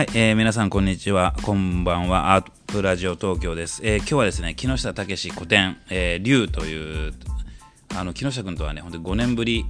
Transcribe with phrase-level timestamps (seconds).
[0.00, 3.82] はい、えー皆さんこんにちは、こんばんは、アープラジオ東京です。
[3.84, 7.12] えー今日はですね、木下武古典、えー、龍という、
[7.94, 9.66] あの木下君とはね、本当に5年ぶり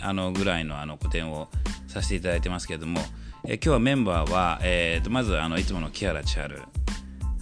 [0.00, 1.50] あのぐらいのあの個展を
[1.86, 2.98] させていただいてますけれども、
[3.44, 6.62] えー今日はメンバーは、えーとまずあのいつもの木原千春、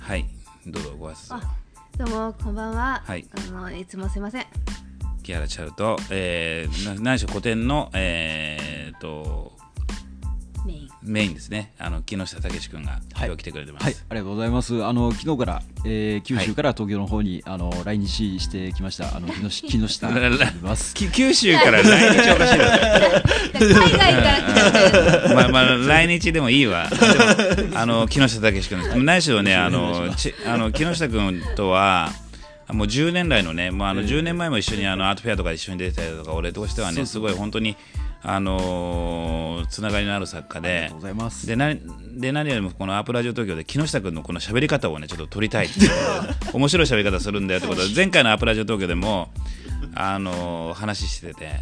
[0.01, 0.27] はい、
[0.67, 1.41] どうぞご挨拶
[1.97, 3.03] どうもこんばんは。
[3.07, 4.47] はいあのいつもすいません。
[5.23, 9.52] 木原千春と、えー、な何しろ古典の、えー、と
[10.65, 10.89] メイン。
[11.03, 13.85] メインですね、あの木下武君が今日来てくれてます。
[13.85, 14.85] はい、ありがとうございます。
[14.85, 19.17] あの昨日から、えー九州から東京の方に、あの来日してきました。
[19.17, 22.67] あの木下 木下九州から来日おかしいな
[23.59, 25.35] 海外から来た。
[25.35, 26.89] まあまあ来日でもいいわ。
[27.75, 32.11] あの木下武君、何しろね、あのちあの木下君とは。
[32.69, 37.77] もう10年来のね、もうあの10年前も一緒にあのアートフェアとか一緒に出てたりとか、俺としてはね、すごい本当に、
[38.25, 40.93] あのーつながりのある作家で。
[41.47, 41.75] でな
[42.15, 45.89] で何よりもこのアープラジオ東京で木下君のこの喋り方をねちょっと撮りたいってい
[46.53, 47.95] 面白い喋り方するんだよってことで。
[47.95, 49.31] 前回のアープラジオ東京でも
[49.95, 51.61] あの話してて。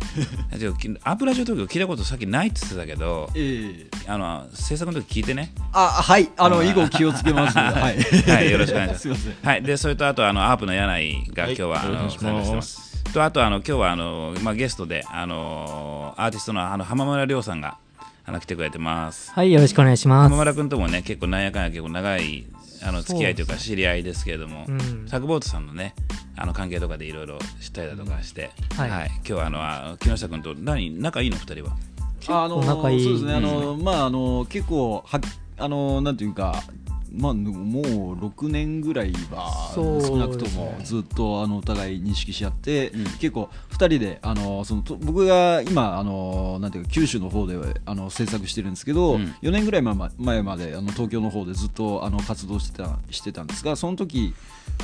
[1.04, 5.52] アープラジオ東京聞いたことさっきないって言ってたけどえーあの制作の時聞いてね。
[5.72, 7.56] あはい、あの以後気をつけます。
[7.58, 9.30] はい、はいよろしくお願いします。
[9.42, 9.62] はい。
[9.62, 11.78] でそれとあとあのアープの柳井が今日は、はい。
[11.86, 17.76] あの参加してますとあとあの今日はあの、まあ、ゲストであのアーティストのあの浜村亮さんが
[18.24, 19.32] あの来てくれてます。
[19.32, 20.28] はい、よろしくお願いします。
[20.28, 22.46] 浜村君ともね結構なんやかんや結構長い
[22.82, 25.06] あの付き合いというか知り合いですけれども、うん。
[25.08, 25.94] サグボートさんのね
[26.36, 29.10] あの関係とかでいろいろ知ったりだとかして、はい。
[29.16, 31.76] 今日はあのあ木下君と何仲いいの二人は？
[32.28, 33.04] あの構仲いい。
[33.04, 33.34] そうですね。
[33.34, 35.20] あの、まああの結構は
[35.58, 36.62] あのなんていうか。
[37.12, 43.04] まあ、もう6年ぐらいは少なくともずっとあのお互い認識し合って、うん。
[43.04, 49.34] 結構2人であのそのと僕が今あのなんていうか九州の方であの制作してるんですけど、うん。
[49.42, 54.34] 4年ぐらい前ま前まであの東京の方でずっとあの活動してたしてたんですがその時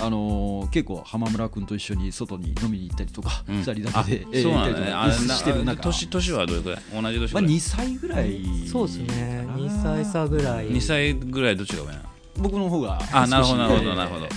[0.00, 3.60] あの結構浜村君と一緒に外に飲みに行ったりとか、うん。
[3.60, 4.86] 2人だけであそうなんだね。
[4.86, 5.82] 行ったりとかあれなしてる中。
[5.82, 6.81] 年年はどれくらい？
[7.03, 9.44] 同じ年まあ、ぐらい、2歳ぐらいそうですね。
[9.47, 10.69] かな2歳差ぐらい。
[10.69, 12.16] 2歳ぐらいどっちが上なの？
[12.38, 14.28] 僕の方があなるほどなるほどなるほど。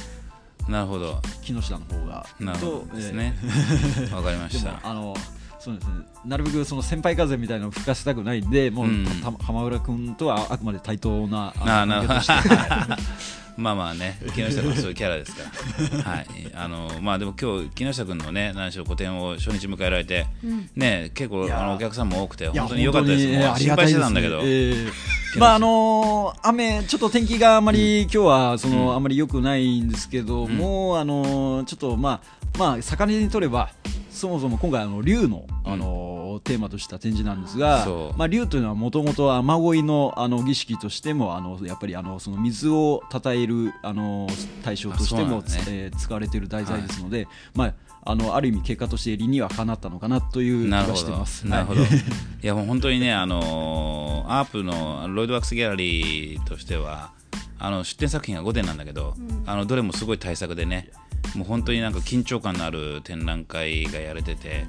[0.70, 1.20] なるほど。
[1.42, 2.26] 木下の方が。
[2.40, 3.36] なるほどとですね。
[4.14, 4.72] わ、かりました。
[4.72, 5.16] もあの
[5.60, 5.94] そうですね。
[6.26, 9.06] なるべくその先輩風みたいなのを吹かせたくないんでもう、うん。
[9.06, 11.54] た浜浦君とはあくまで対等な
[13.58, 15.44] まあまあね、木下君はそういうキャラですか
[15.98, 16.04] ら。
[16.10, 16.28] はい。
[16.56, 20.28] あの、まあでも今日、木下君のね、何しろ個展を初日迎えられて、
[20.76, 23.26] ね、結構あのお客さんも多くて、本当に良かったです。
[23.26, 24.42] 本当にもう心配してたんだけど。
[25.38, 28.96] まああのー雨ちょっと天気があまり、今日はその、うん。
[28.96, 30.58] あまり良くないんですけどん。
[30.58, 33.70] も、あのーちょっとまあまあ魚にとれば
[34.10, 37.86] そもそも今回あの竜の、あのーテーマとした展示なんですが
[38.16, 44.28] まあ竜というのはもともと雨乞いのあの儀式としてもあのやっぱりあのその水をたたえるあの
[44.64, 45.44] 対象としても、ね。
[45.68, 47.74] えー使われている題材ですので、まあ
[48.04, 51.48] あのある意味結果として理にはかなったのかなという気がなるほどしてます。。
[51.48, 51.82] なるほど。
[51.82, 51.90] はい
[52.42, 57.12] いや、もう本当にね、あのーアープのロイドワックスギャラリーとしては、
[57.58, 59.16] あの出展作品が5点なんだけど、
[59.46, 60.90] あのどれもすごい大作でね、
[61.36, 64.66] もう本当になんか緊張感のある展覧会がやれてて、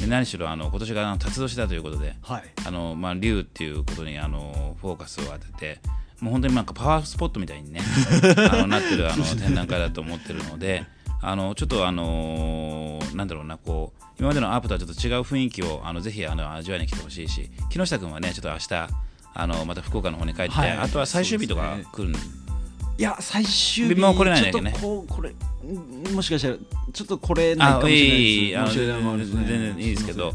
[0.00, 5.80] で何しろあの今年が辰年だということで、はいあのまあ、竜っていうことにあのフォーカスを当てて
[6.20, 7.80] もう本当になんかパワースポットみたいにね
[8.50, 10.84] あのなってるあの展覧会だと思ってるので
[11.22, 18.88] あのちょっとあのなんだろうなこう今までのアープとはちょっと違う雰囲気をあのぜひあの味わいに来てほしいし木下君はねちょっと明日
[19.32, 26.56] あのまた福岡の方に帰って、はいあとは最終日とか来るんいや最終日もう来れないんだけどねちょっとこうこれんもしかしたら
[26.92, 30.32] ちょっとこれないかあもしれないです全然いいですけど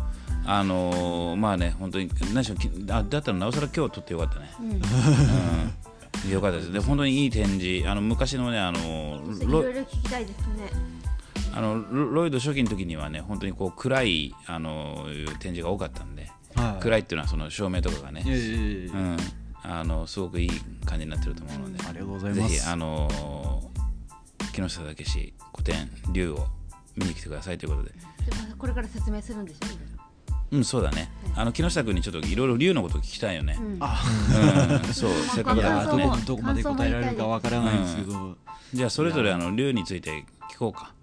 [0.48, 4.54] あのまあね本当に何しろきあだったらなおさら今日撮ってよかったね。
[4.60, 4.72] うん。
[4.72, 4.82] うん、
[6.30, 6.72] よかったです。
[6.72, 10.70] で、本当にいい展示、あの昔のね、あのいロろいろ聞きたいですね。
[11.54, 15.06] あのロロイド初期の時にはね、本当にこう暗いあの
[15.40, 16.84] 展示が多かったんで、はい。
[16.84, 19.18] 暗いっていうのはその照明とかがね、いやいやいやいやうん、
[19.64, 20.50] あのすごくいい
[20.86, 22.54] 感じになってると思うので、ありがとうございます。
[22.54, 23.72] ぜひあの
[24.52, 26.48] 木下武史古典竜を
[26.96, 27.92] 見に来てくださいということで、
[28.58, 29.66] これから説明するんでしょ？
[29.68, 29.95] う
[30.60, 31.12] ん、そうだね。
[31.36, 33.58] あの木下君にちょっといろいろ竜のこと聞きたいよね。
[33.60, 33.78] うん。
[33.80, 34.02] あ
[34.86, 36.18] うん、そう、せっかくだからねこ。
[36.26, 38.38] どこまで答えられるかわからないんですけど、
[38.74, 40.94] じゃあそれぞれあの竜について聞こうか。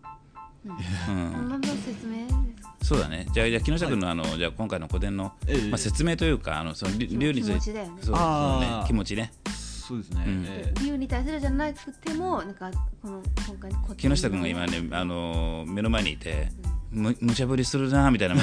[0.65, 0.69] う
[1.13, 2.75] んまず説明ですか？
[2.83, 3.27] そうだね。
[3.33, 7.53] じゃあ、じゃあ木下君の、あの、じゃあ今回の古典の、ええまあ、説明というか、あの、その、り気持竜について。
[7.53, 8.15] 気持ちだよねそう、
[8.61, 9.33] ね、気持ちね。
[9.47, 12.71] そうですね、うんえ理由に対するじゃなくてもなんか
[13.03, 16.49] この今回の木下君が今ね、あの、目の前にいて。
[16.93, 18.35] む無茶ぶりするなみたいな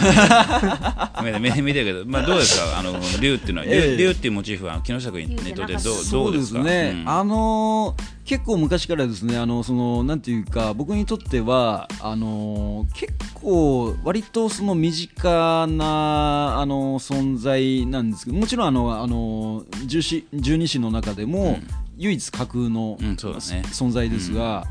[1.23, 2.79] 目で 目で見てるけど、まあ、どうですか？
[2.79, 3.97] あの竜っていうのは、ええ。
[3.97, 6.39] 竜竜っていうモチーフは木下君にとってどうどそううでか？
[6.39, 7.09] ですすね、うん。
[7.09, 21.67] あのー結構昔からですねあのそのなんていうか僕にとってはあのー結構割とその身近なあの存在なんですけどもちろんあのあの十四十二支の中でも、うん。
[22.01, 23.15] 唯一架空の、うんね。
[23.17, 24.65] 存在ですが、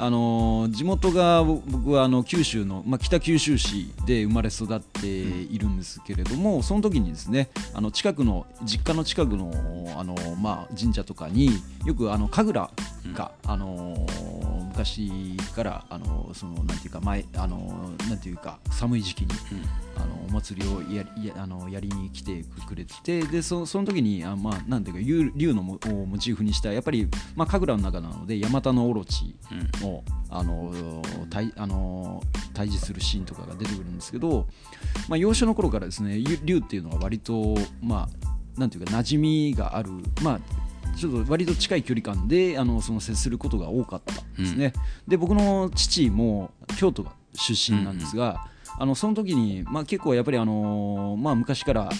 [0.00, 9.50] あの地元が僕はあの九州の、まあ、北九州市で生まれ育っているんですけれども、その時にですねあの近くの実家の近くの
[9.96, 11.50] あの、まあ、神社とかに
[11.84, 12.70] よくあの神楽
[13.12, 14.06] が、あの
[14.70, 17.56] 昔からあのそのなんていうか前あの
[18.08, 19.28] なんていうか寒い時期に、
[19.98, 29.36] あのお祭りをやりやあのやりに来てくれててでそその時にあ、まあ、なんていうか竜竜のモをモチーフにしたやっぱり、まあ、神楽の中なのでヤマタノオロチ
[29.80, 32.22] の,、あの対あの
[32.54, 34.46] 対峙するシーンとかが出てくるんですけど、
[35.08, 38.08] まあ、幼少の頃からですねゆ竜っていうのは割とま
[38.56, 39.90] あなんていうか馴染みがある
[40.22, 40.40] まあ
[40.96, 44.72] ちょっと割と近い距離感であのその接することが多かったんですね。
[45.06, 48.48] で僕の父も京都が出身なんですが、
[48.78, 51.90] あのその時に、まあ、結構やっぱり、あのまあ、昔から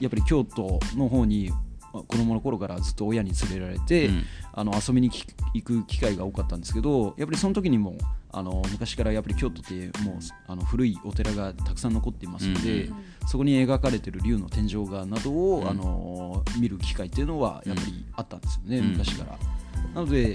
[0.00, 1.50] やっぱり京都の方に
[1.92, 4.24] まあ子供の頃からずっと親に連れられて、うん。
[4.58, 5.24] あの遊びにき
[5.54, 7.96] 行く機会が多かったんですけどやっぱりその時にも
[8.32, 10.18] あの昔からやっぱり京都ってもう
[10.48, 15.68] あの古いお寺がたくさん残っていますので、うんそこに描かれてる竜の天井画などを、うん。
[15.68, 18.84] あの見る機会っていうのはやっぱりあったんですよね、うん。
[18.92, 19.38] 昔から。
[19.94, 20.34] なので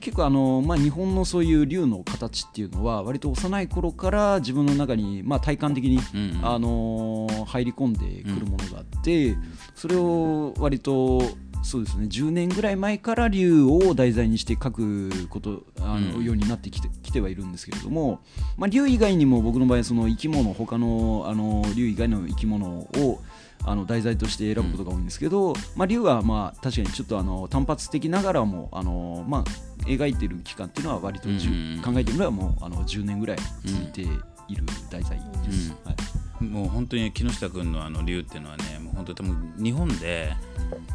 [0.00, 9.36] 結構あの、まあ、日本のそういう竜の形っていうのは割と幼い頃から自分の中に、まあ、体感的に、うんあのー入り込んでくるものがあって、
[9.74, 11.22] それを割と
[11.66, 18.20] そうですね10年ぐらい前から竜を題材にして書くことあの、うんようになってきてきてはいるんですけれども、
[18.56, 23.20] まあ、竜以外にも僕の場合その生き物他のあの竜以外の生き物を
[23.66, 29.44] あの題材として選ぶことが多いんですけど、まあ、竜はまあ確かにちょっとあの単発的ながらもあの、まあ、
[29.86, 34.06] 描いてる期間っていうのは割とじゅ、うん考えてみればもうあの10年ぐらい続いて
[34.48, 35.70] いる題材です。
[35.70, 35.86] うん。
[35.86, 35.96] はい
[36.40, 40.32] もう本当に木下君のあの竜っていうのはねもう本当に多分日本で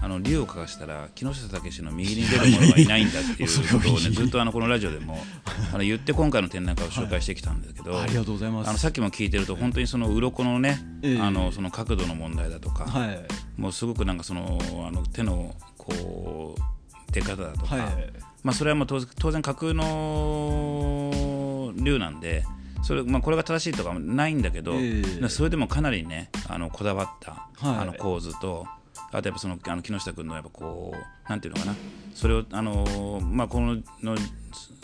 [0.01, 3.50] あの竜を描かしたら木下武の右に出る者はいないんだっていう
[3.80, 5.24] ことをねずっとあのこのラジオでも
[5.74, 8.69] あの言って今回の展覧会を紹介してきたんだけど、ありがとうございます。
[8.69, 11.21] あのさっきも聞いてると本当にその鱗のね、ええ。
[11.21, 13.19] あのその角度の問題だとか、はい。
[13.57, 18.13] もうすごくなんかそのあの手のこう出方だとか、はい。
[18.44, 22.44] まあ、それはもう当然当然架空の竜なんで
[22.83, 25.30] それ、まあ、これが正しいとかもないんだけど、ええ。
[25.30, 27.78] それでもかなりねあのこだわった、はい。
[27.80, 28.66] あの構図と
[29.12, 31.75] あとやっぱそのあの木下君のやっぱこうなんていうのかな
[32.13, 34.18] それをあの、まあ、このの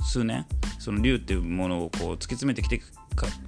[0.06, 0.46] 数年
[0.80, 2.86] その竜っていうものをこう突き詰めてきてか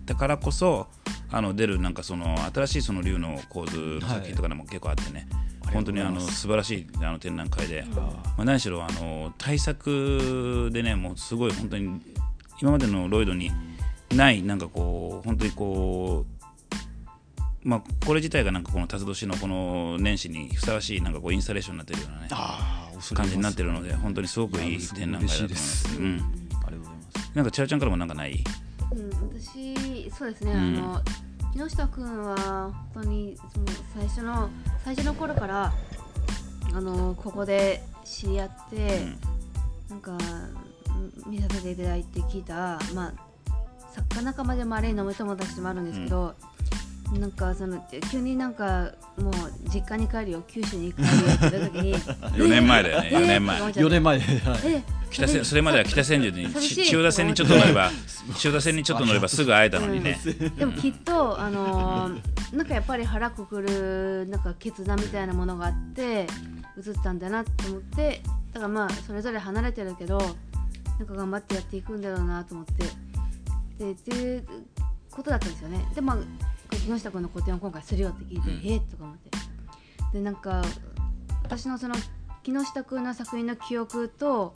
[0.05, 0.87] たからこそ
[1.31, 5.27] あの出るなんかその新しいその竜の構図の作品とかでも結構あってね、
[5.73, 12.01] 本当にあの素晴らしいあの展覧会で、まあ、何しろあの対策でねもうすごい本当に
[12.61, 13.51] 今までのロイドに
[14.15, 16.25] ないなんかこう本当にこ
[17.63, 22.27] うまあこれ自体がなんかこの辰年のこの年始にふさわしいなんかこうインスタレーションになってるようなね
[23.13, 25.97] 感じになってるので本当にすごくいい展覧会だと思います。
[25.97, 27.31] うん、ありがとうございます。
[27.35, 28.43] なんか千代ちゃんからもなんかない
[28.91, 29.09] うん、
[29.41, 30.57] 私そうですね、うん。
[30.57, 31.01] あの
[31.53, 34.49] 木下君は本当にその最初の
[34.83, 35.73] 最初の頃から
[36.73, 39.01] あのここで知り合って、
[39.89, 43.28] なんかうん見させていただいて聞いたまあ
[43.93, 46.33] 作家仲間でもあれ飲む友達でもあるんですけど、
[47.19, 49.33] なんかその急になんかもう
[49.73, 50.43] 実家に帰るよ。
[50.47, 51.95] 九州に帰るよって言った時に
[52.37, 53.09] 4年前だよね。
[53.11, 53.61] え4年前。
[53.61, 54.19] 4年前。
[54.19, 54.59] はい。
[54.65, 57.89] え北千それまでは北千住に千代田線にちょっと乗れば
[58.37, 60.19] 千代田線にちょっと乗れば すぐ会えたのにね、
[60.57, 62.19] でもきっと、あのー
[62.53, 66.25] なんかやっぱり腹くくるなんか決断みたいなものがあって
[66.77, 70.17] 映ったんだなと思ってだからまあそれぞれ離れてるけど
[70.97, 72.85] なんか頑張ってやっていくんだろうなと思って
[73.79, 74.45] でっていう
[75.09, 75.89] ことだったんですよね。
[75.95, 76.17] でまあ
[76.69, 78.73] 木下君の個展を今回するよって聞いて、うん。
[78.73, 79.31] えっとか思って。
[80.13, 80.61] でなんか
[81.43, 81.95] 私のその
[82.43, 84.53] 木下君の作品の記憶と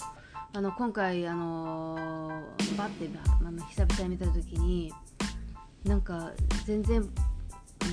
[0.54, 4.92] あの今回あのーバッてあの久々に見た時に
[5.86, 6.32] なんか
[6.66, 7.02] 全然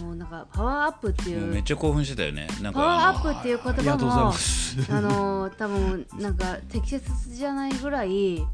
[0.01, 2.49] もうなんかパワーアップっていうめっちゃ興奮してたよね。
[2.63, 4.33] なんパワーアかップっていう言葉も。
[4.91, 8.47] あのー多分なんか適切じゃないぐらい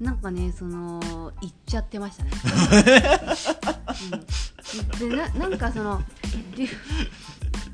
[0.00, 2.30] なんかねその言っちゃってましたね。
[5.02, 6.00] うん、でななんかその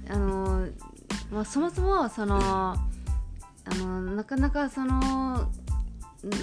[0.09, 0.73] あのー
[1.30, 5.49] まあ、そもそもそのあのなかなかその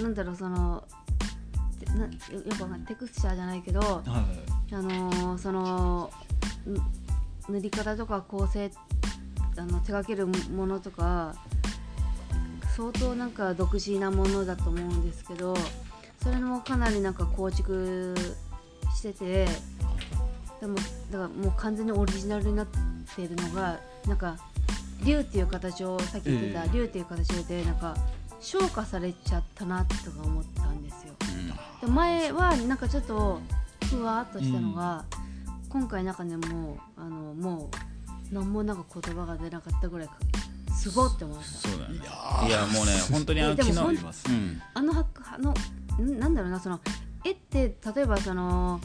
[0.02, 0.84] なんだろうその
[1.78, 2.10] てなよ
[2.56, 4.02] くわかんないテクスチャーじゃないけどは
[4.70, 6.10] いあのーその
[7.48, 8.70] ん塗り方とか構成
[9.56, 11.34] あの手掛けるものとか
[12.76, 15.54] 相当なんか独自なものだと思うんですけど
[16.22, 18.14] それもかなりなんか構築
[18.96, 19.46] してて
[20.60, 22.66] でもだからもう完全にオリジナルになっ
[23.14, 24.36] ているのがなんか
[25.04, 26.70] 竜っていう形をさっき言ってたええ。
[26.72, 27.96] 竜っていう形でなんか
[28.40, 31.14] 昇華されちゃったなとか思ったんですよ。
[31.80, 33.40] で前はなんかちょっと
[33.90, 35.04] ふわっとしたのが、
[35.68, 37.70] 今回なんかねもうあのも
[38.32, 40.08] う何もなんか言葉が出なかったぐらい
[40.74, 41.68] すごって思いました。
[41.68, 41.94] そうだね。
[42.46, 43.78] いやもうね本当にあの昨日
[44.74, 45.54] あのはあの
[46.04, 46.80] んなんだろうなその
[47.24, 48.80] 絵って例えばその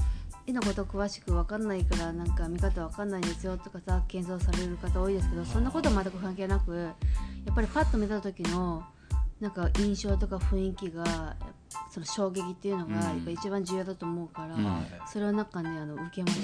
[0.48, 6.96] 絵のこと詳しく分かんないからなんか見方分かんないんですよとかさ検討される方多いですけどそんなことは全く関係なくや
[7.52, 8.84] っぱりパッと見た時の
[9.40, 11.36] なんか印象とか雰囲気が
[11.90, 13.02] その衝撃っていうのがうん。
[13.02, 14.86] やっぱ一番重要だと思うから、うん。
[15.08, 16.36] それをなんかねあの受けまし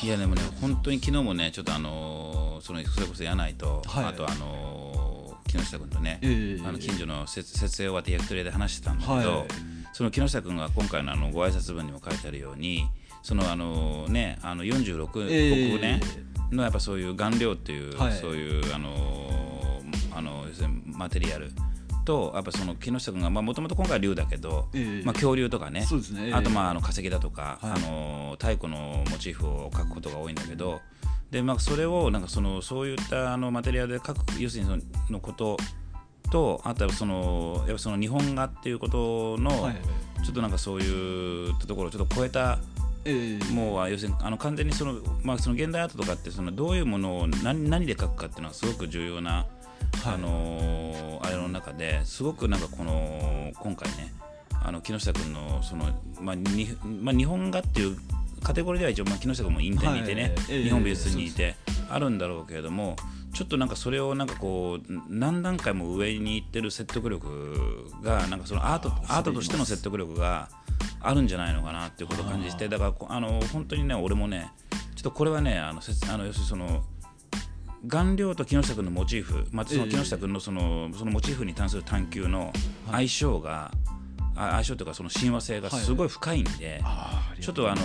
[0.00, 0.06] た。
[0.06, 4.04] いやでもね本当に昨日もねちょっとあのーそのそれこそ柳井と、はい。
[4.06, 5.08] あとあのー
[5.48, 6.66] 木下君とね、ええ。
[6.66, 9.48] あの近所の設設営終わって焼き鳥屋で話してたんだけど、はい。
[9.92, 12.88] その木下君が今回のあのご挨拶文にも書いてあるように
[13.22, 15.70] そのあのねあの46ええ。
[15.70, 16.00] 国ね、
[16.50, 18.12] のやっぱそういう顔料っていう、はい。
[18.12, 19.80] そういうあの
[20.14, 21.50] あの要するにマテリアル
[22.08, 25.04] とやっぱその木下君がもともと今回は竜だけど、ええ。
[25.04, 25.86] まあ、恐竜とかねね。
[26.16, 26.32] ええ。
[26.32, 27.72] あとまああの化石だとか、はい。
[27.72, 30.80] あの太古のモチーフを描くことが多いんだけど
[31.30, 35.58] で、まあ、それをなんかそのそういったあのマテリアルで描く要するにそののこと
[36.30, 39.76] とあとはそのやっぱその日本画っていうことの、はい。
[40.24, 42.58] ちょっとなんかそういうところをちょっと超えた
[43.04, 43.52] ええ。
[43.52, 49.46] もう要するにあの完全にその,、まあ、その現代アートとかってそのどういうものを何何で描くかっていうのはすごく重要な、
[50.04, 54.12] あのーあれの中ですごくなんかこの今回ね
[54.62, 55.86] あの木下君のその、
[56.20, 57.98] まあにまあ、日本画っていう
[58.42, 61.56] カテゴリーでは一応、まあ、木下君もインテにいてね、はいええ日本美術にいて
[61.90, 62.96] あるんだろうけれども
[63.32, 70.48] ちょっとなんかそれをなんかこう何段階も上に行ってる説得力がなんかそのアートアートとしての説得力が
[71.00, 74.50] あるんじゃないのかなっていうことを感じてだからこあの本当にね俺もね
[74.94, 76.84] ちょっとこれはねあのせあの要するにその
[77.88, 79.90] 顔料と木下君のモチーフ、まあ、そのええ。
[79.90, 82.52] 木下君のそのそのモチーフに関する探求の
[82.90, 83.72] 相性が、
[84.36, 87.82] あ相性というかその親和性がすごい深いんで、あーちょっとあの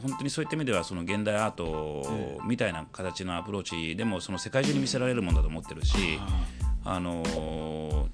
[0.00, 6.18] 本当にそういった意味ではその現代アートえみたいな形のアプローチでもその世界中に見せられるものだと思ってるし、
[6.84, 8.08] あの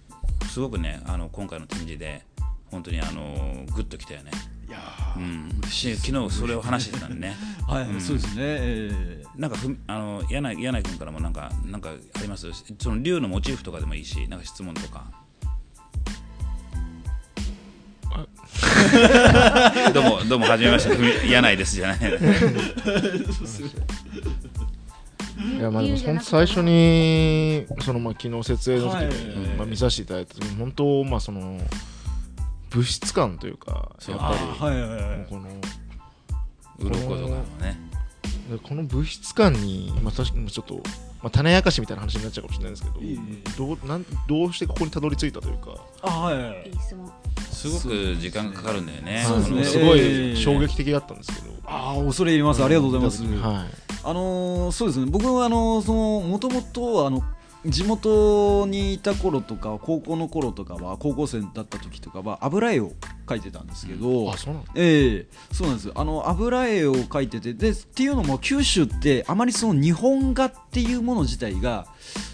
[0.51, 2.25] すごくねあの今回の展示で
[2.71, 4.31] 本当にあのグッときたよね。
[4.69, 4.79] いや
[5.17, 7.37] うん、し昨日それを話してたんでね。
[7.67, 8.01] ー はい、うん。
[8.01, 12.47] そうですね、えなんかふあの柳井柳井君からもなんかなんかあります？
[12.79, 15.05] その竜のモチーフとかでもいいしなんか質問とか。
[19.93, 20.95] どうもどうもはじめまして。
[20.95, 21.99] ふみ柳井ですじゃない。
[25.59, 29.07] いやまあでも本当最初にそのまあ昨日設営の時はい。
[29.07, 29.13] に
[29.57, 31.59] まあ見させていただいた時に本当まあその
[32.71, 35.19] 物質感というかやっぱりあーはいはいはい。
[35.19, 37.29] もうこの鱗とかも
[37.61, 37.79] ね。
[38.51, 40.81] でこの物質感にまあ確かにちょっとま
[41.25, 43.19] あ種明かしみたいな話になっちゃうかもしれないですけどいえい
[43.57, 45.77] どうなんどうしてここにたどり着いたというか。
[46.03, 46.71] あはいはい
[47.53, 49.23] すごく時間がかかるんだよね。
[49.27, 49.65] そうですね。
[49.65, 51.55] すごええい衝撃的だったんですけど。
[51.67, 52.65] ああ恐れ入ります。
[52.65, 53.67] ありがとうございます、は
[54.03, 55.07] あのーそうですね。
[55.11, 57.23] 僕はあのーそのもともとあの
[57.65, 62.93] 地元にいた頃とか高校の頃とかは高校生だった時とかは油絵を
[63.27, 64.73] 描いてたんですけど、いあそうなんだ。
[64.77, 65.93] ええそうなんです。
[65.95, 71.87] あの油絵を描いててでっていうのも九州ってあまりその日本画っていうもの自体が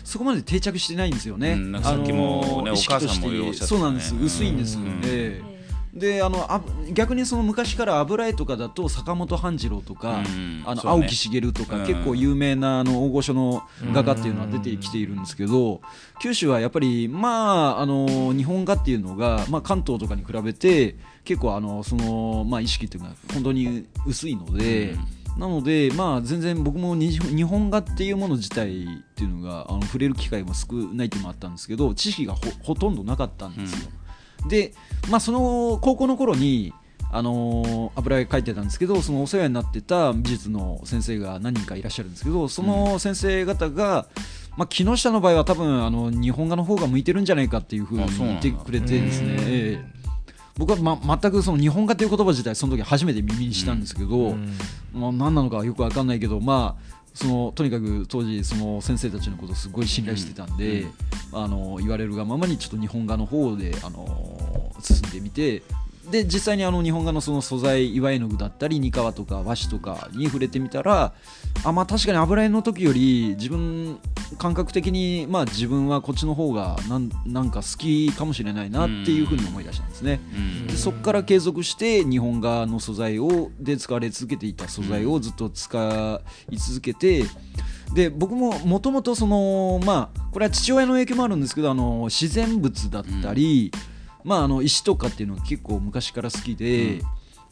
[0.04, 1.54] そこまで定着してないんですよね。
[1.54, 3.66] うんなんかさっきもねあのー意識とお母さんもおっしゃってたね。
[3.66, 4.14] そうなんです。
[4.14, 4.78] 薄いんです。
[4.78, 5.00] うん。
[5.04, 5.55] ええ
[5.96, 6.60] であのあ
[6.92, 13.62] 逆にその昔から油絵とかだと坂本半次郎とか、うんあの青木茂とか、うん結構有名なあの大御所の
[13.92, 15.80] 画家っていうのは出てきているんですけど、
[16.20, 24.96] 九州はやっぱりまああの日本画っていうのが、まあ、関東とかに比べて結構あのその、まあ、意識っていうのが本当に薄いので。
[25.38, 33.90] なので、まあ、全然僕もに日本画っていうもの自体っていうのがあの触れる機会も少ないっていうのもあったんですけど知識がほほとんどなかったんですよ。
[34.48, 34.74] で、
[35.10, 36.72] まあ、その高校の頃に
[37.12, 44.06] あのー油絵描いてたんですけどそのお世話になってた美術の先生が何人かいらっしゃるんですけどその先生方が、
[44.56, 49.96] まあ、木下の場合は多分あの日本画の方が向いてるんじゃないかっていうふうに言ってくれてですね、
[50.58, 54.52] 僕は、ま、全くその日本画という言葉自体その時初めて耳にしたんですけど、うん。
[54.94, 60.84] まあ、何なのかよく分かんないけど、まあ、そのとにかく当時その先生たちのことをすごい信頼してたんで、
[61.32, 65.62] あの言われるがままにちょっと日本画の方であの進んでみて
[66.10, 71.12] で実際にあの日本画のその素材岩絵の具だったり煮皮とか和紙とかに触れてみたら
[71.64, 73.98] あまあ確かに油絵の時より自分
[74.38, 80.20] 感覚的にまあ自分はこっちの方がなんなんか好きかもしれないなっていうふうに思い出したんですね。
[80.34, 86.20] うんでそこから継続して日本画の素材をで使われ続けていた素材をずっと使
[86.50, 87.24] い続けて
[87.94, 93.72] で僕ももともとそのまあこれは父親の影響もあるんですけどあの自然物だったり、
[94.26, 97.00] まあ、あの石とかっていうのが結構昔から好きで。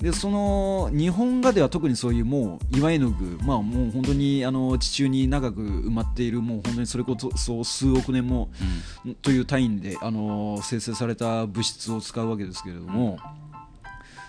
[0.01, 8.51] でその日本画では特にそういうもう岩絵の具まあもう本当にあの地中に長く埋まっているもう本当にそれこそ数億年も
[9.23, 13.19] という単位であの生成された物質を使うわけですけれども、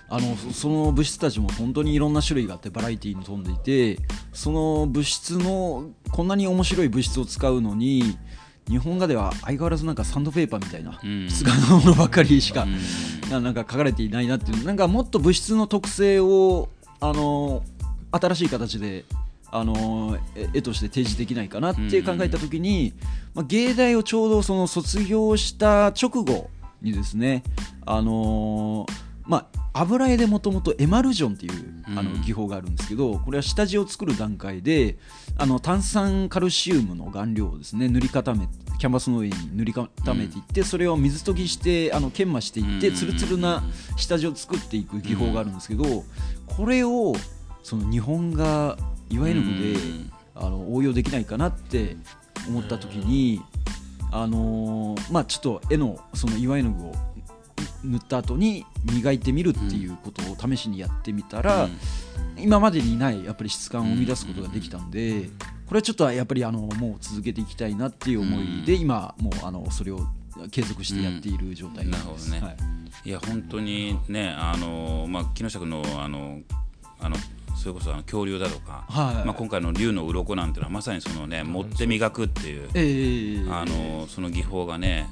[0.08, 3.98] あのそその物質たちも本当にいろんな種類があってバラエティーに富んでいて
[4.34, 8.18] その物質のこんなに面白い物質を使うのに
[8.68, 11.30] 日本画では相変わらずなんかサンドペーパーみたいなうん。
[11.30, 13.30] 質感のものばっかりしか、うん。
[13.30, 16.70] ななんか書かれていないなっていうなんかもっと物質の特性を
[17.00, 17.64] あの
[18.12, 19.06] 新しい形で
[19.52, 22.94] あのえ絵として提示できないかなって考えた時に、
[23.34, 26.50] まあ、芸大をちょうどその卒業した直後
[26.82, 27.44] にですね
[27.86, 28.86] あの
[29.24, 34.98] まあ油絵でもともとエマルジョンっていうあのうん技法があるんですけどこれは下地を作る段階で
[35.38, 42.96] あの炭酸カルシウムの顔料をですね塗り固めキャンバスの上に塗り固めていって、それを水研ぎしてあの研磨していって、うん。
[42.96, 43.64] ツルツルな
[43.96, 46.04] 下地を作っていく技法があるんですけど、
[46.46, 47.14] これを
[47.64, 48.78] その日本画
[49.10, 50.12] 岩絵の具で、うん。
[50.38, 51.96] あの応用できないかなって
[52.50, 53.42] 思った時に、
[54.12, 56.94] あのーまあちょっと絵のその岩絵の具を
[57.84, 61.70] 塗った後に磨いてみるっていうことを試しにやってみたら、
[62.38, 65.30] 今までにないやっぱり質感を生み出すことができたんで、
[65.66, 70.00] これはちょっとやっぱりあのもう続けていきたいなっていう思いで、今もうあのそれを
[70.52, 72.34] 継続してやっている状態なんです。
[72.34, 72.60] うんなるほどね。
[72.60, 72.70] は
[73.06, 73.10] い。
[73.10, 76.42] いや本当にねあのまあ木下君のあの
[77.00, 77.16] あの
[77.56, 79.26] それこそあの恐竜だとか、はい。
[79.26, 83.50] まあ今回の竜の鱗なんていうのはまさにそのね持って磨くっていうええ。
[83.50, 85.10] あのその技法がね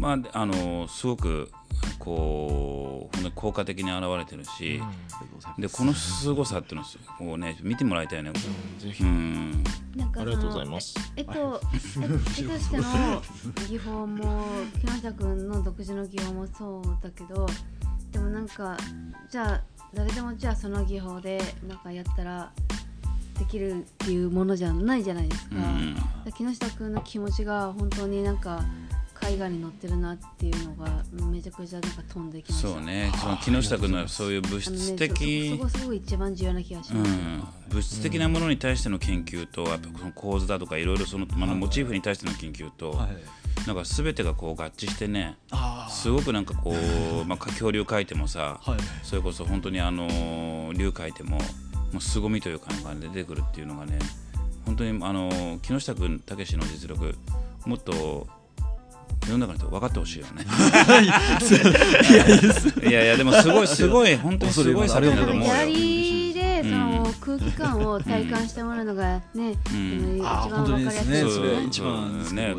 [0.00, 1.50] まああのすごく
[1.98, 4.80] こう本当に効果的に現れてるし、
[5.58, 6.80] でこの凄さっていう
[7.24, 8.32] のをね見てもらいたいよね。
[8.78, 9.02] ぜひ。
[9.02, 9.62] うん。
[9.94, 10.94] なんかありがとうございます。
[11.16, 12.84] えっと、え絵としての
[13.68, 14.46] 技法も
[14.80, 17.46] 木下君の独自の技法もそうだけど
[18.12, 18.76] でもなんか
[19.28, 19.60] じゃあ
[19.92, 22.52] 誰でもじゃあその技法でなんかやったら
[23.38, 25.96] できるっていうものじゃないじゃないですか,、うん。
[26.32, 28.62] 木下君の気持ちが本当になんか
[29.20, 32.68] 海外に乗ってるなっていうのがめちゃくちゃなんか飛んできました。
[32.68, 33.12] そうね。
[33.16, 43.08] その木下君のそういう物質的そそこそこすごい一番重要な気がします、うん、物質的なものに対しての研究と、やっぱその構図だとかいろいろその、まあ、モチーフに対しての研究と、はい。
[43.66, 45.36] なんか全てがこう合致してね。
[45.50, 48.78] あすごくなんかこう、まあ、恐竜描いてもさ、はい。
[49.02, 53.98] それこそ本当にあのー竜描いてももう凄みという感じが出てくるっていうのがね
[54.64, 57.14] 本当にあのー木下君たけしの実力
[57.66, 58.26] もっと
[59.26, 60.46] 世の中の人分かってほしいよね。
[62.88, 65.54] いやいやでもすごい すごい本当にすごい作品だと思うよ
[66.62, 70.18] その空気感を体感してもらうのがね、うん。
[70.18, 71.64] 一番わかりやすいですね。
[71.66, 72.54] 一番ね、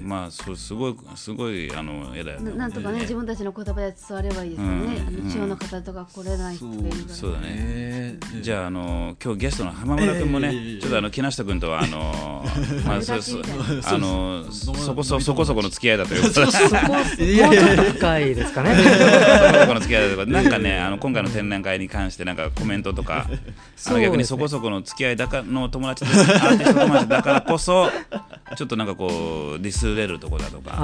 [0.00, 2.50] まあそうすごいすごいあの絵だよね。
[2.52, 5.08] ななんとかね、自分たちの言葉で伝わればいいですよね、うん。
[5.08, 7.32] あの地方の方とか来れない人がいるから、そう。
[7.32, 7.46] だね。
[7.48, 10.80] ええじゃああの今日ゲストの浜村君もね、ええ。
[10.80, 12.44] ちょっとあの木下君とはあの
[12.86, 13.42] まあそうそう
[13.84, 16.50] あのそこそそこそこの付き合いだということで。
[16.50, 18.74] そこ、もうちょっと深いですかね。
[18.76, 20.32] そこそこの付き合いだということで。
[20.32, 23.26] なんかねあの今回の展覧会に関してなんかコメントとか、
[24.00, 27.90] 逆にそこそこの付き合いだかの友達でアーティスト友達だからこそ
[28.56, 30.72] ちょっとなんかこうディスれるとこだとか。
[30.74, 30.78] あ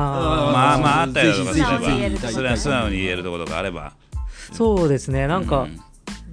[0.53, 3.93] まあまああったりだとかすれぜひ素直に言えるとばこそれは素直に言えるところがあれば。
[4.53, 5.27] ーそうですね。
[5.27, 5.81] なんか、うん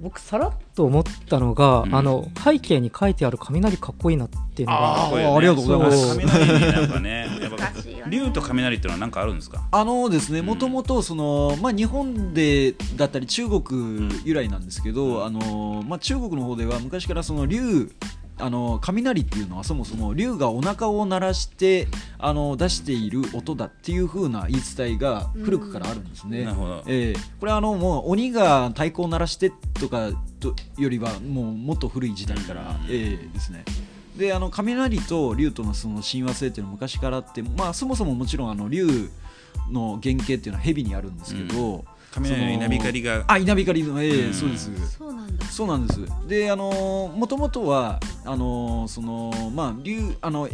[0.00, 1.94] 僕さらっと思ったのが、うん。
[1.94, 5.36] あの背景に書いてある雷かっこいいなっていうのがかっこいいよね。
[5.36, 6.18] ありがとうございます。
[6.18, 7.26] 雷になんかね
[8.08, 9.62] 竜と雷っていうのは何かあるんですか？
[9.70, 17.90] あのですね、もともとその、まあ、日本でだったり中国由来なんですけど、あのまあ、中国の方では昔からその竜
[18.38, 26.46] あの雷っていうのはそもそも竜がお腹を鳴らしてあの出している音だっていう風な言い伝えが古くからあるんですね。
[26.86, 33.64] ええこれはあのもう鬼が太鼓を鳴らしてとかとよりはもうもっと古い時代から、ええですね。
[34.16, 39.10] であの雷と竜とのその親和性っていうのは昔からあって、まあ、そもそももちろんあの竜
[39.70, 41.84] の原型っていうのは蛇にあるんですけど、
[42.22, 43.24] 雷の稲光が。
[43.26, 44.34] あ稲光のええうん。
[44.34, 44.70] そうです。
[44.96, 45.46] そうなんだ。
[45.46, 46.00] そうなんです。
[46.26, 50.48] であのもともとはあのそのまあ竜あの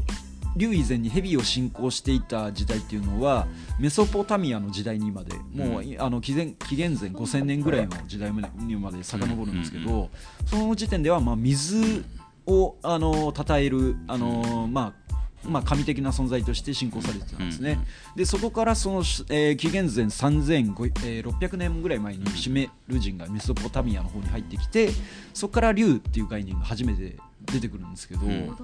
[0.57, 3.47] 竜以前に蛇を信仰していた時代っていうのは
[3.79, 10.11] メソポタミアの時代にまでもう、あの紀元紀元前5000年ぐらいの時代にまで遡るんですけど、
[10.43, 10.47] うん。
[10.47, 12.05] その時点ではまあ水
[12.47, 15.02] をあの称えるあの、まあ
[15.45, 17.79] まあ、神的な存在として信仰されてたんですね、
[18.17, 18.99] でそこからその、
[19.31, 24.91] えー紀元前3600年ぐらい前にシメル人がメソポタミアの方に入ってきて
[25.35, 27.17] そこから竜っていう概念が初めて
[27.53, 28.57] 出てくるんですけど、うん。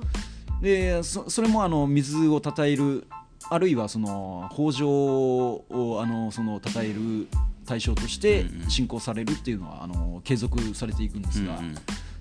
[0.60, 3.06] でそそれもあの水を称える
[3.50, 7.28] あるいはその豊穣をあのその称える
[7.64, 8.70] 対象としてうんうん。
[8.70, 11.74] 信仰されるっていうのはあの継続されていくんですが、うん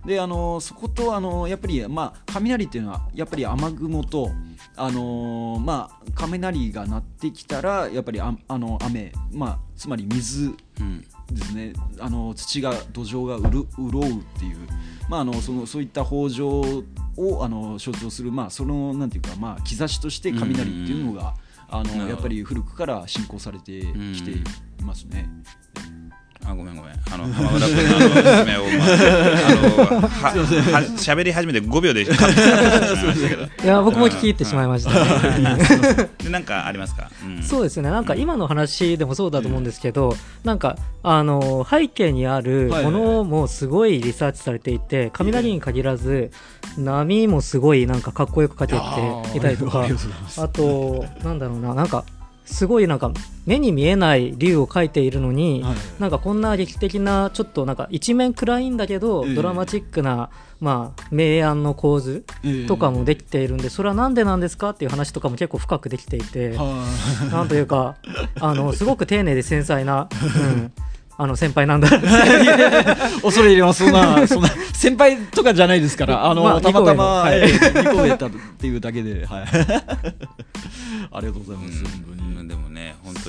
[0.07, 4.31] であのそことあのやっぱり、まあ、雷っていうのはやっぱり雨雲と、
[4.77, 11.73] あのまあ、雷が鳴ってきたらやっぱりああの雨、まあ、つまり水うんですね。
[11.99, 14.57] あの土が土壌がうる潤うっていう、
[15.09, 16.85] まあ、あのそのそういった豊穣
[17.17, 21.33] をあの象徴する、まあ、そのなんていうか、まあ、兆しとして雷っていうのが、
[21.67, 22.03] あなるほど。
[22.05, 23.81] のやっぱり古くから信仰されて
[24.13, 24.41] きてい
[24.85, 25.29] ますね。
[26.47, 26.93] あごめんごめん。
[27.11, 34.91] あの浜村君の説明を、まあ、あのはり始めて5秒でいましたけどいや僕も聞き入ってしまいました、
[35.39, 36.09] ね。
[36.17, 37.89] でなんかありますか、うん、そうですね。
[37.89, 46.31] なんか今の話でもそうだと思うんですけど、なんかあの背景にあるものもすごいリサーチされていて雷に限らず
[46.77, 48.67] 波もすごいなんかかっこよく描
[49.23, 49.85] けていたりとか
[50.37, 51.73] あとなんだろうな。
[51.73, 52.05] なんか
[52.47, 53.11] すごいなんか
[53.45, 55.75] 目に見えない竜を描いているのに、はい。
[55.99, 59.35] なんかこんな劇的なちょっとなんか一面暗いんだけど、ええ。
[59.35, 60.29] ドラマチックな
[60.59, 62.25] まあ明暗の構図
[62.67, 66.85] とかもできているんで、それはなんでなんですかっていう話とかも結構深くできていて、は
[67.31, 67.95] なんというか
[68.39, 70.71] あのすごく丁寧で繊細な、うん、
[71.17, 71.89] あの先輩なんだ。
[73.21, 73.83] 恐れ入れます。
[73.83, 77.39] そんなそんな先輩とかじゃないですからあの、まあたまたまはい。
[77.39, 79.45] ええ二個上だっていうだけではい。
[81.11, 82.26] ありがとうございます、本当にうん、でもね本当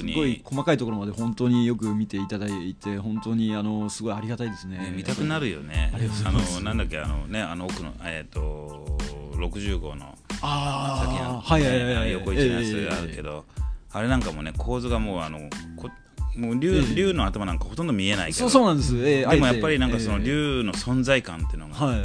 [0.01, 4.79] すごいに、細かいところまで本当によく見ていただいて本当にあのすごいありがたいですね。
[4.79, 5.93] ね、見たくなるよね。
[6.25, 8.99] あのなんだっけあのねあの奥のえっ、と
[9.35, 10.17] 60号の。
[10.41, 12.13] あ先の、あはいはいはいはい。
[12.13, 13.45] 横一のやつあるけど、
[13.93, 15.39] あれなんかもね構図がもうあの
[15.77, 15.89] こ
[16.37, 16.95] もう竜,、ええ。
[16.95, 18.39] 竜の頭なんかほとんど見えないけど。
[18.39, 20.25] そうそうなんです、ええでもやっぱりなんかそのええ。
[20.25, 22.03] 竜の存在感っていうのが、はい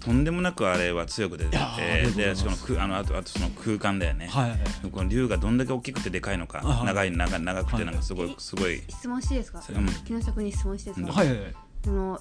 [0.00, 4.58] とんでもなくあれは強く出ててでしかもくあのあとあとその空間だよね、はい
[4.90, 9.86] この竜がどんだけ大きくてでかいのか、はい長い長長くはいてなんかすごいすごい、質問していいですか、うん。
[10.04, 11.38] 木下君に質問していいですか、はいはい
[11.84, 12.18] その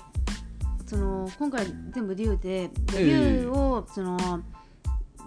[0.86, 4.18] その今回全部竜で竜をその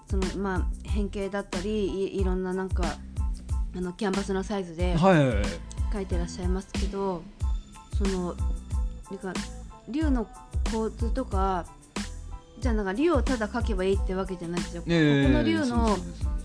[0.08, 2.82] そのまあ変形だったりいいろんななんか
[3.76, 5.44] あのキャンバスのサイズではいはいはい。
[5.92, 7.22] 描いてらっしゃいますけど
[7.98, 8.34] その
[9.10, 9.40] なんか
[9.88, 10.26] 竜の
[10.72, 11.66] 構図とか
[12.60, 14.82] じゃあなんか竜をただ描けばいいってわけじゃないんですよ。
[14.86, 15.96] ええここの竜の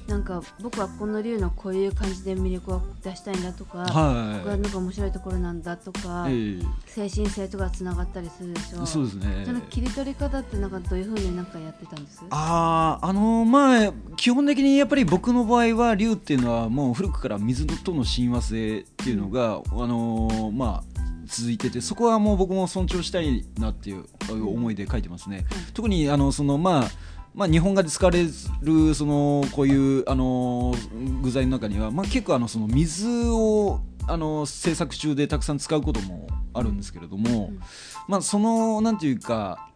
[0.08, 8.84] なんか僕はこの竜のこういう感じで魅力を出したいんだとか、ここがはいなんか面白いところなんだとか、え精神性とかつながったりするでしょ。
[8.84, 9.44] えそうですね。
[9.46, 12.24] その切り取り方ってなんかどういうふうになんかやってたんです？
[12.30, 20.95] あーあのまあ基本的にやっぱり僕の場合は竜っていうのはもう古くから水との親和性っていうのが、あのーまあ
[21.26, 26.92] 続いててそこはもう僕も尊重したいなっていう思いで書いてますね、特にあのそのまあ
[27.36, 28.24] まあ、日本画で使われ
[28.62, 37.60] るそのこういう、あのー具材の中には、まあ、結構あのその水を、あのー制作中でたくさん使うこともあるんですけれども、うん。
[38.08, 39.70] まあ、そのなんていうか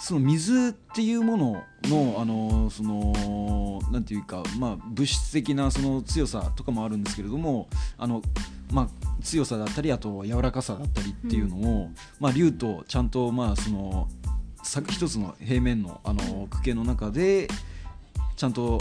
[0.00, 8.22] その水っていうもののあのそのなんていうか、まあ、物質的なその強さとかもあるんですけれどもあの、
[8.72, 14.08] まあ、強さだったりあと柔らかさだったりっていうのを、まあ、竜とちゃんとまあその
[14.62, 17.48] さ一つの平面のあの区形の中で
[18.36, 18.80] ちゃんと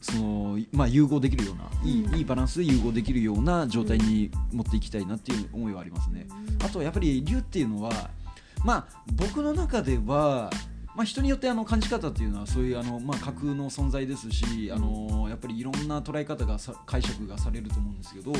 [0.00, 2.14] その、まあ、融合できるようないい,、うん。
[2.16, 6.26] いいバランスで融合できるような状態に持っていきたいなっていう思いはありますね。
[6.64, 8.10] あとやっぱり竜っていうのは
[8.64, 10.50] まあ僕の中では、
[10.96, 18.32] まあ、人によってあの感じ方っていうのはそういうあの、まあ、架空の存在ですしあのやっぱりいろんな捉え方がさ解釈がされると思うんですけど、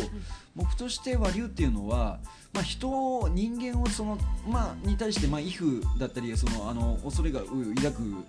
[0.56, 2.18] 僕としては竜っていうのは、
[2.52, 8.24] まあ、人人間をその、まあ、に対して、まあ、威風だったりそのあの恐れがう抱く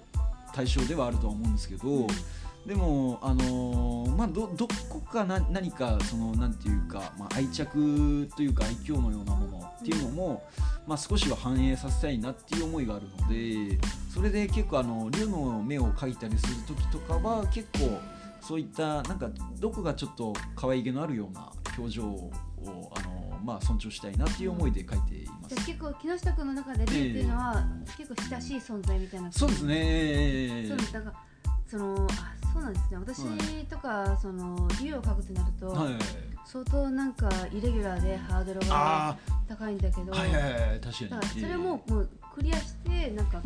[0.54, 2.08] 対象ではあるとは思うんですけど。
[2.66, 10.44] でも、あのーまあ、どどこかな何かそのなんていうか、まあ、愛着というか愛嬌のようなものっていうのも、
[10.86, 13.80] まあ、少しは反映させたいなっていう思いがあるので
[14.14, 18.00] それで結構あの竜の目を描いたりする時とかは結構
[18.42, 22.32] そういったなんかどこがちょっと可愛げのあるような表情を、
[22.96, 25.56] あのーまあ、尊重したいなっていう思いで描いています。
[25.66, 27.66] 結構木下君の中で竜っていうのは、
[27.98, 30.66] 結構親しい存在みたいなそうですね。
[30.68, 30.94] そうです。
[30.94, 31.16] だから
[31.68, 32.98] そのあそうなんですね。
[32.98, 35.94] 私とかその竜を描くとなると、はい
[36.44, 41.10] 相当なんかイレギュラーでハードルがあ高いんだけど、あはいはいはい確かに。
[41.10, 43.42] だからそれももうクリアしてなんか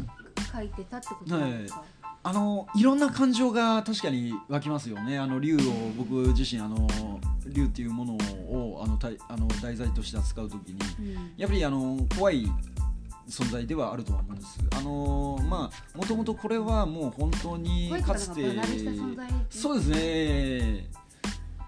[0.53, 1.83] 書いてたってことなんですか、
[2.23, 5.19] あのいろんな感情が確かに湧きますよね。
[5.19, 5.59] あの竜を
[5.97, 6.87] 僕自身あの
[7.45, 10.79] 竜っていうものをあのたいあの題材として扱うときに。
[11.15, 11.33] うん。
[11.37, 12.47] やっぱりあの怖い
[13.27, 14.59] 存在ではあるとは思うんです。
[14.77, 18.55] あのまあもともとこれはもう本当にかつて
[19.49, 20.87] そうですね。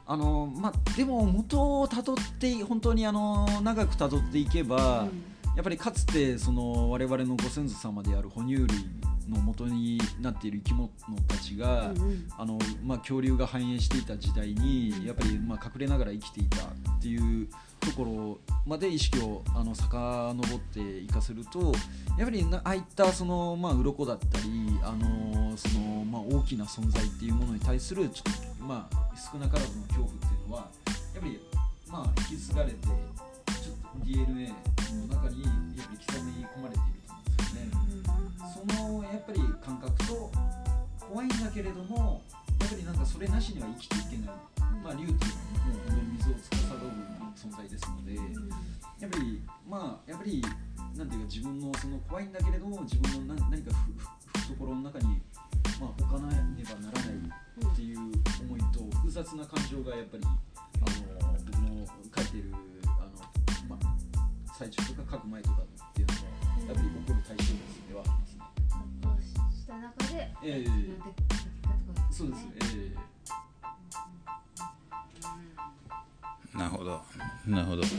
[0.05, 5.03] あのまあでも元をたどって本当にあの長くたどっていけば。
[5.03, 8.67] うんやっぱりかつてその我々のご先祖様である哺乳類
[9.27, 10.89] の元になっている生き物
[11.27, 21.71] たちが、うんうんあのまあ、恐竜が繁栄していた時代にやっぱりまあ隠れながら生きていたっていうところまで意識をあの遡っていかせると
[22.17, 30.67] やっぱりなああいったその、まあ、鱗だったりあのその、まあ、大きな存在っていうものに対するちょっと、まあ、少なからずの恐怖っていうのは
[31.13, 31.39] やっぱり、
[31.89, 32.95] まあ、引き継がれてちょっ
[33.99, 35.49] と DNA の中にや
[35.83, 37.77] っぱり刻み込まれていると思うんですよね。
[38.57, 40.31] そのやっぱり感覚と
[40.99, 42.21] 怖いんだけれども
[42.59, 44.35] やっぱりなんかそれなしには生きていけない、
[44.83, 48.15] まあ、竜っていうのはもう本当に水を司る存在ですので
[48.99, 50.41] やっぱりまあやっぱり
[50.97, 53.71] なんていうか自分のその怖いんだけれども自分の何何か
[54.49, 55.21] 懐の中に、
[55.79, 57.99] まあ、置かなねばならないっていう
[58.41, 60.35] 思いと複雑な感情がやっぱりあの
[61.45, 62.51] 僕の書いてる
[62.85, 63.21] あの、
[63.69, 66.19] まあ、最中とか書く前とかっていうのが
[66.65, 68.47] やっぱり起こる対象物ではありますね。
[69.53, 70.65] した中で、え
[72.09, 73.01] そうです、えな
[77.47, 77.81] なるほど。
[77.81, 77.93] わか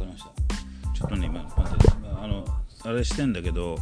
[0.00, 0.30] りました。
[0.92, 1.88] ちょっとね今待って
[2.22, 2.44] あの
[2.84, 3.76] あれしてんだけど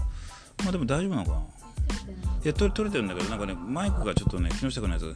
[0.62, 1.38] まあでも大丈夫なのかな？
[1.38, 2.48] い。
[2.48, 5.14] や取れ取れてるんだけどなんかねマイクがちょっとね木下君のやつ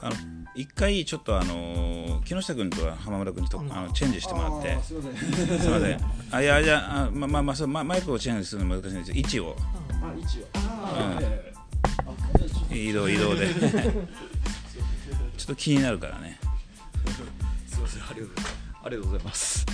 [0.00, 0.16] あの
[0.54, 4.78] 一回ちょっとあの木下君と浜村君にとあのチェンジしてもらって。
[4.82, 5.60] すいません。
[5.60, 5.98] すいません。
[6.30, 9.56] あいやじゃああままあまあそうまマイクをチェンジするの難しいんです位置を。
[10.02, 10.48] あ、一応。
[10.54, 11.18] あ
[12.70, 12.76] うん。
[12.76, 13.48] 移動移動で。
[15.36, 16.38] ちょっと気になるからね。
[17.66, 18.61] すいません、ありがとうございます。
[18.84, 19.66] ありがとうございます。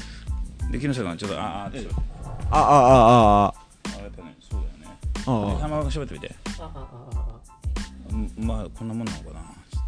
[0.71, 3.55] で木下君はちょっとああああ、あ、あ、あ、
[3.99, 4.99] あやっぱねそうだよね。
[5.27, 6.35] あ、あ、浜村君喋ってみて。
[6.59, 8.13] ああああ。
[8.13, 9.41] うんまあこんなもんなのかな。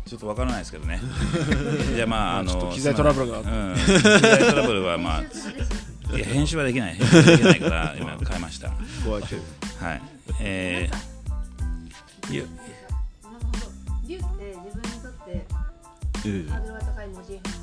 [0.07, 1.01] ちょっとわからないですけどね。
[1.95, 3.39] じゃあまああの機材トラブルが。
[3.39, 3.75] うん。
[3.77, 5.23] 機材トラブルはまあ
[6.17, 6.95] いや編集はできない。
[6.95, 8.71] 編集はできないから今変えました。
[9.05, 9.43] 怖いけど
[9.85, 10.03] はい。
[10.41, 13.59] えー、いやなるほど
[14.09, 14.27] 竜って
[14.65, 15.47] 自分にとって
[16.27, 17.60] えハードルが高いモチーフなんですけど、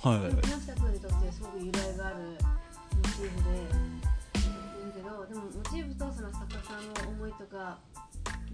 [0.00, 0.34] はい。
[0.42, 3.50] 木下君にとってすごく由来があるモチーフで
[4.78, 7.78] 言うけどでもモチーフとその作家さんの思いとか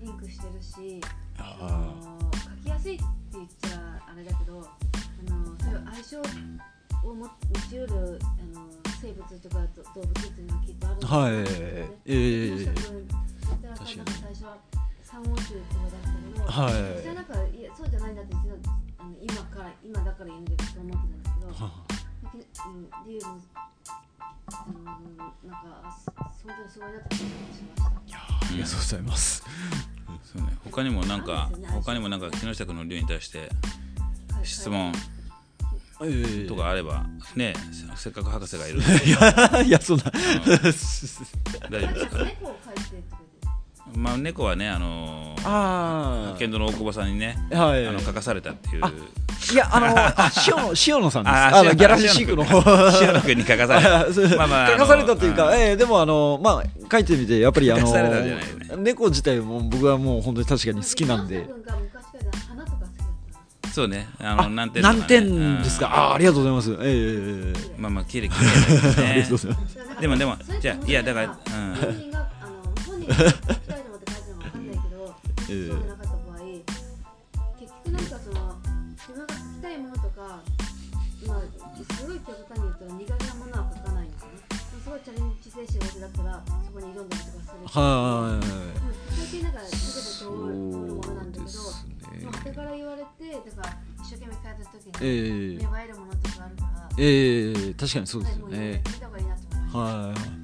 [0.00, 1.00] リンクしてるし
[1.38, 7.28] あの書きやすいって言っちゃあれだけどあのそういう相性を持持
[7.68, 8.66] ちうるあの
[9.02, 13.87] 生物とかど動物っていうのはきっとあるんだと思うんですよねええ木下君だったら最
[14.33, 14.57] 初は
[15.02, 16.72] 三王虫とかだったけど、はい。
[16.74, 18.57] 私はなんかいやそうじゃないんだって実は
[19.04, 21.52] あの今から今だから言うんだけど思ってたんですけど、
[22.32, 23.34] きうん、理由も、
[24.66, 26.24] うん、なんかそ本
[26.56, 27.84] 当にすごいなって感じました。
[27.84, 27.90] あ
[28.50, 29.44] りがとうございます。
[30.22, 33.50] そうね他にもなんか他にもなんか木下君の竜に対して
[34.42, 34.94] 質問
[36.02, 36.48] ええ。
[36.48, 37.04] とかあれば
[37.36, 38.80] ねせせっかく博士がいる。
[38.80, 40.04] いや、いや、そんな。
[40.04, 41.26] 大丈夫です
[42.08, 42.24] か？
[42.24, 42.56] 猫
[43.96, 47.87] まあ猫はねあのあ剣道の大久保さんにねあ、はい。
[47.87, 48.83] あの書かされたっていう。
[49.52, 51.35] いや、あの、 あ、塩野、塩野さんです。
[51.37, 52.44] あの、ギャラシーシークの。
[53.02, 54.00] 塩野君に書かされた。
[54.09, 61.42] あそうまあまあ書かされたというか、ええでもあのまあ書いてみてやっぱりあの猫自体も僕はもう本当に確かに好きなんで。
[61.42, 61.54] 木下。
[61.54, 63.11] 君が昔から花とか好きだっ
[63.62, 64.09] たそうね。
[64.20, 65.87] あのあ何点何点ですか？
[65.87, 65.92] うん。
[65.92, 66.70] あ、ありがとうございます。
[66.72, 69.22] えええええまあまあ綺麗綺麗
[70.00, 71.74] でもでもじゃあいやだからうん
[75.46, 76.40] そうじゃなかった場合
[77.59, 78.57] 結局なんかその
[78.96, 80.40] 自分が書きたいものとか
[81.26, 81.40] まあ
[81.94, 84.38] すごい極端に言ったら苦手なものは書かないんですよね
[84.85, 90.04] すごいチャレンジ精神旺盛だったらそこに挑んだりとかするしはでも最近なんかすぐい。
[90.04, 91.44] と通るものなんだけど
[92.24, 98.83] まあ、後から言われてだから一生懸命書いた時にええ芽生えるものとかあるから、ええ確かにそうですよね。
[98.87, 100.14] 見た方がいいなと思いましたは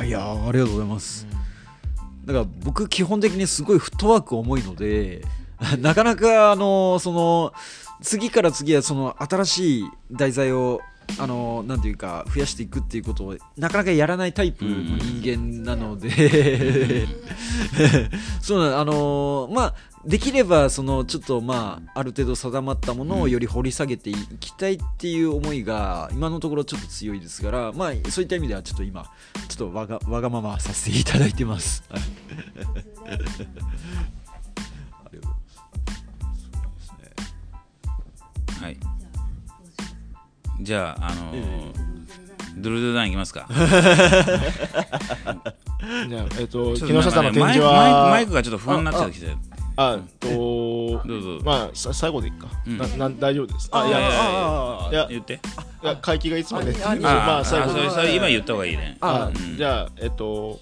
[0.00, 1.26] あいやーありがとうございます。
[2.24, 5.22] だから僕基本的にすごいフットワーク重いので
[5.78, 7.52] なかなかあのその
[8.00, 10.80] 次から次へその新しい題材を
[11.18, 17.06] あのなんていうか増やしていくっていうことをなかなかやらないタイプの人間なので、
[18.40, 29.04] そうなのあのまあできればそのちょっとまあある程度定まったものをより掘り下げていきたいっていう思いが今のところちょっと強いですからまあそういった意味ではちょっと今
[29.48, 31.84] ちょっとわがわがままさせていただいてます。
[38.60, 38.89] はい
[40.60, 41.70] じゃああのー
[42.56, 43.46] ドゥルドゥルダンいきますか。
[43.52, 43.58] じゃ
[46.20, 47.70] あ、えっと、木下さんの展示マイクマイクマ
[48.10, 49.28] はイクがちょっと不安になっちゃってきて。
[49.76, 51.38] あとどうぞ。
[51.42, 52.76] まあさ最後でいいか、うん。
[52.76, 53.70] なな大丈夫です。
[53.72, 55.06] あいやいやいやあいや。
[55.08, 55.40] 言って。
[55.82, 56.74] いや会期がいつまで？
[56.84, 60.60] ああまあ最後あそれそれ今言った方がいいねあうんじゃあえっと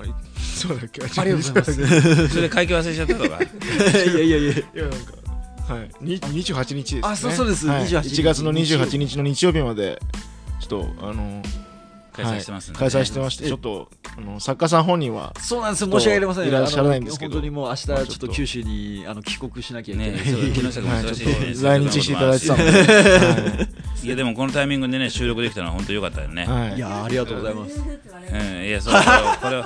[0.00, 2.28] あれそうだっけあありがとうございます。
[2.28, 3.38] それで会計忘れちゃったとかい
[3.94, 4.52] やいやいや。
[4.52, 4.96] いやなんか
[5.68, 5.90] はい。
[6.00, 7.00] に28日ですね。
[7.04, 7.66] あそうそうです。
[7.66, 7.84] はい。
[7.84, 10.00] 28 1月の28日の日曜日まで
[10.60, 11.42] ちょっとあの
[12.12, 12.90] 開催してますんではい。
[12.90, 15.84] 開催してましてちょっとあの作家さん本人はそうなんです。
[15.84, 16.48] よ申し訳ありません。
[16.48, 23.68] いらっしゃらないんですけどあの本当にもう明日ちょっと九州にあの帰国しなきゃいけない、ね来日していただいてたので
[24.04, 26.44] いやでもこのタイミングでね収録できたのは本当良かったよね。
[26.44, 26.68] はい。
[26.70, 27.80] はいいやーありがとうございます。
[27.80, 29.64] うんいやそうこれをこれを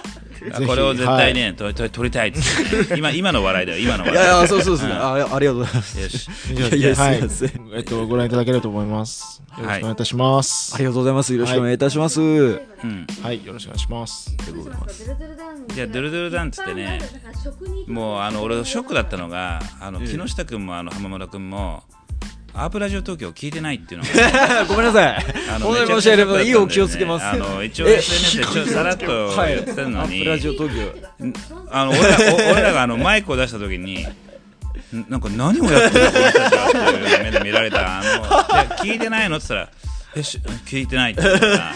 [0.53, 2.33] あこれを絶対ねとと撮りたい
[2.97, 3.79] 今今の笑いだよ。
[3.79, 4.27] 今のい笑い。
[4.27, 6.01] やいやそうそうですね、んあありがとうございます。
[6.01, 6.29] よし。
[6.53, 7.71] いやいやはいすいません。
[7.75, 9.43] えっとご覧いただければと思います。
[9.59, 10.75] よろしくお願いいたします。
[10.75, 11.35] ありがとうございます。
[11.35, 12.61] よろしくお願いいたします、うん。
[13.23, 14.37] はいよろしくお願いします。
[15.75, 17.01] じゃあドゥルドゥルダンっつってね
[17.87, 21.83] もうあの俺ショックだったのがあのええ木下君もあの浜村君も
[22.59, 24.65] アープラジオ東京聞いてないっていうのが。
[24.67, 25.27] ごめんなさい。
[25.49, 27.27] あの本当にめちゃくちゃ申し訳ありませんいいお気をつけます。
[27.27, 30.93] あの一応え SNS でちょっとさらっとはい言ってたのに、アップラジオ東京。
[31.71, 38.01] あの俺らお俺らがあのマイクを出した時にんなんか何をやってるのこの人たちはっていう目で見られた。
[38.01, 38.25] あの
[38.77, 39.71] 聞いてないのって言ったら
[40.17, 41.75] えし聞いてないって言ったら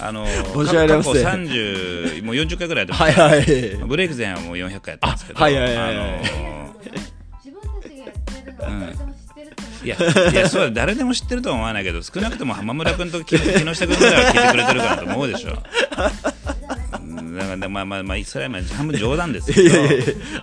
[0.00, 3.20] あの 過去30もう40回ぐらいやってます。
[3.20, 3.44] はいはい。
[3.86, 5.38] ブレイク前はもう400回やってますけど。
[5.38, 5.88] あはいはいはいはい。
[5.88, 6.74] あの
[7.44, 9.13] 自分た
[9.84, 9.96] いや
[10.32, 15.52] いやそうだ誰でも知ってるとは思わないけど少なくとも浜村君と木木下君ぐらいは聞いてくれてるからと思うでしょ。
[17.00, 19.76] うんだからまあまあまあそれはまあ半分冗談ですけど。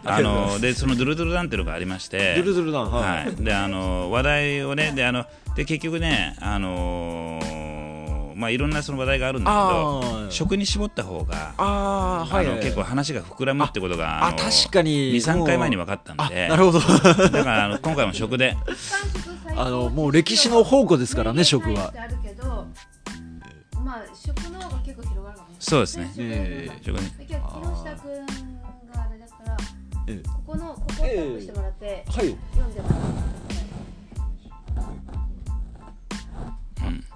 [0.04, 2.36] あのでそのドゥルドゥルダンっていうのがありまして。
[2.36, 5.26] ドゥルドゥルダンはい、はい、であの話題をねであの
[5.56, 7.71] で結局ねあのー
[8.42, 10.32] まあいろんなその話題があるんだけあどー。
[10.32, 12.48] 食に絞った方があーはい。
[12.48, 15.14] はい結構話が膨らむってことがあの確かに。
[15.14, 16.48] 23回前に分かったんで。
[16.48, 16.80] なるほど。
[16.82, 18.58] だからあの今回も食で。
[19.56, 21.94] あのもう歴史の宝庫ですからね食は。
[23.84, 25.56] まあ食の方が結構広がるかもね。
[25.60, 26.12] そうですね。
[26.18, 26.80] ええ。
[26.84, 28.26] 食ねだけど木下くん
[28.92, 29.58] があれだから
[30.08, 30.28] ええ。
[30.28, 32.36] ここのここをタップしてもらってはい。
[32.56, 33.00] 読んでもらう。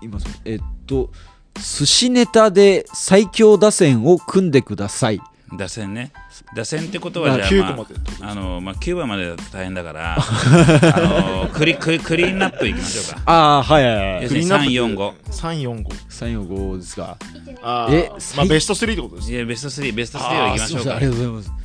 [0.01, 1.09] 今そえっと
[1.55, 5.21] 寿司ネタで最強打線を組んでください。
[5.57, 6.11] 打線ね。
[6.55, 7.85] 打線ってことはじゃあ、9ま
[8.27, 13.21] あ、あのまあ9番までだと大変だから あのクリクリクリーンナップいきましょうか。
[13.25, 14.23] ああはいはいはい。
[14.23, 17.17] 要するに345 345 345ですか。
[17.61, 20.95] あえーまあベスト3ってことですいやベスト3ベスト3をいきましょうか。
[20.95, 21.64] ありがとうございます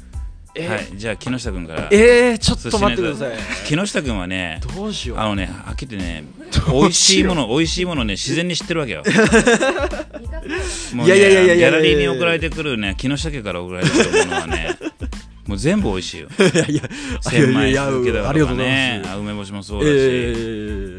[0.58, 0.88] はい。
[0.96, 1.88] じゃあ木下君から。
[1.90, 3.36] えー、ちょっと待ってください。
[3.66, 5.18] 木下君はねどうしよう。
[5.18, 6.24] あのねはっきりね
[6.72, 9.02] 美味しいもの美味しいものね自然に知ってるわけよ。
[10.94, 14.76] もうねいやいやいやいやいやギャラリーに送られてくるね木下家から送られてくるものはね
[15.46, 16.28] もう全部美味しいよ。
[16.54, 16.82] いやいや
[17.22, 20.32] 千枚いやいや漬けだとかね梅干しもそうだし、え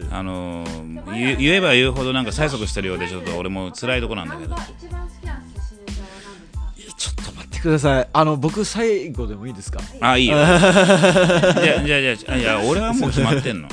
[0.10, 4.56] ー、あのー言言えば言うほどなんか催促してるようでちょっと俺も辛いとこなんだけど。
[4.56, 5.98] が一番好きな寿司ネ
[6.54, 6.96] タは何ですか？
[6.98, 7.31] ちょっと
[7.62, 8.10] ください。
[8.12, 9.80] あの僕最後でもいいですか？
[10.02, 10.38] あいいよ。
[10.40, 10.52] じゃあ
[11.56, 13.68] じゃあじゃあいや俺はもう決まってんの。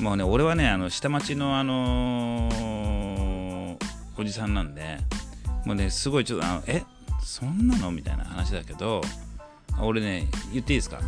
[0.00, 3.76] もうね俺はねあの下町のあのー
[4.16, 4.98] おじさんなんで
[5.64, 6.82] もうねすごいちょっとあのえ？
[7.22, 7.90] そんなの？
[7.90, 9.00] みたいな話だけど
[9.80, 10.96] 俺ね言っていいですか？
[10.96, 11.04] はい。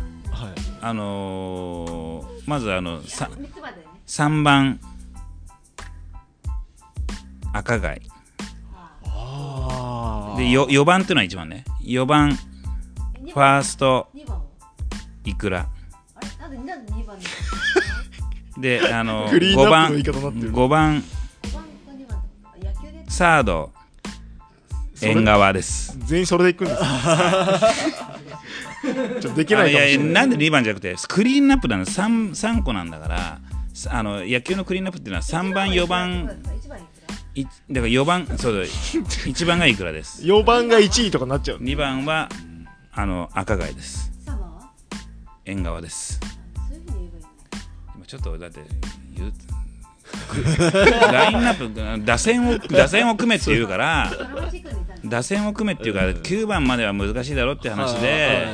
[0.81, 3.83] あのーまずあのさ三つまでね。
[4.07, 4.79] 3番。
[7.53, 8.01] 赤貝。
[8.09, 8.12] あ
[10.37, 11.63] でよ4番っていうのは1番ね。
[11.83, 14.43] 4番ファースト二番は
[15.25, 15.67] イクラ
[16.15, 16.85] あれなん
[18.61, 20.53] であの クリーン5番ナップの言い方になってる。
[20.53, 21.03] 5番
[23.07, 23.71] サード
[25.01, 25.97] 縁側です。
[26.05, 26.81] 全員それでいくんです
[29.35, 29.73] できないい。
[29.73, 33.39] やれなんで2番じゃなくてクリーンナップなの 3, 3個なんだから
[33.73, 36.79] さあの野球のクリーンナップっていうのは3番4番一番
[37.35, 40.23] いくらいだから4番そうだ1番がイクラです。
[40.23, 41.57] 4番が1位とかなっちゃう。
[41.59, 42.29] 2番は
[42.91, 44.11] あの赤貝です。
[45.45, 46.19] 縁側です。
[47.95, 48.61] 今ちょっとだって
[49.15, 49.33] 言う
[51.11, 54.11] ラインナップ打線を打線を組めって言うから
[55.05, 58.47] 打線を組めっていうから9番までは難しいだろって話で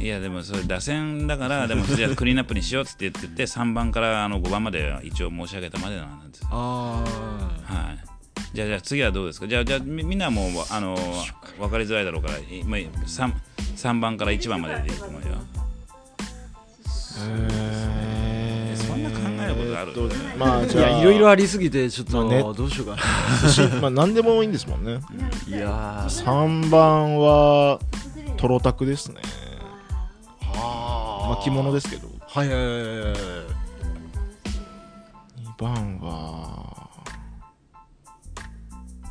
[0.00, 7.04] いやでもそれ打線だから でもじゃあクリーンアップにしようって言ってて3番からあの5番までは一応申し上げたまでなんですあ
[7.66, 7.98] はい。
[8.54, 9.46] じゃあじゃあ次はどうですか？
[9.46, 10.96] じゃあじゃあみみんなもうあの
[11.58, 11.78] 分か。
[11.78, 13.32] りづらいだろうからいまあ 3,
[13.76, 15.28] 3番から1番まででいいと思うよ。
[17.28, 19.92] えそんな考えることある？
[19.94, 20.90] えーとまあじゃあ。
[20.90, 22.40] やいろいろありすぎてちょっと、まあね。
[22.42, 22.96] どうしようか
[23.42, 24.94] 寿司まあ何でもいいんですもんね。
[24.94, 24.98] な
[25.56, 26.24] いやー。
[26.24, 27.78] 3番は
[28.36, 29.20] トロタクですね
[30.60, 32.08] まあ着物ですけど。
[32.20, 33.00] はいはいはいはい。
[33.00, 33.14] はい
[35.60, 36.88] 2番は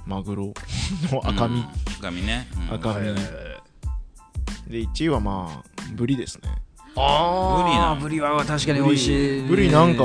[0.06, 0.54] マグロ。
[1.12, 1.66] の赤身、うん
[2.00, 2.76] 赤身ね、うん。
[2.76, 6.50] 赤身、で1位はまあブリですね。
[6.96, 8.02] あー。
[8.02, 9.44] ブリは確かに美味しい。
[9.44, 10.04] ブリなんか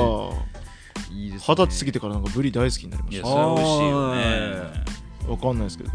[1.11, 1.55] いいですね。
[1.55, 4.85] 二十歳過ぎてからなんかブリ大好きになりましいやそれは美味しいよね。
[5.23, 5.89] たわかんないですけど。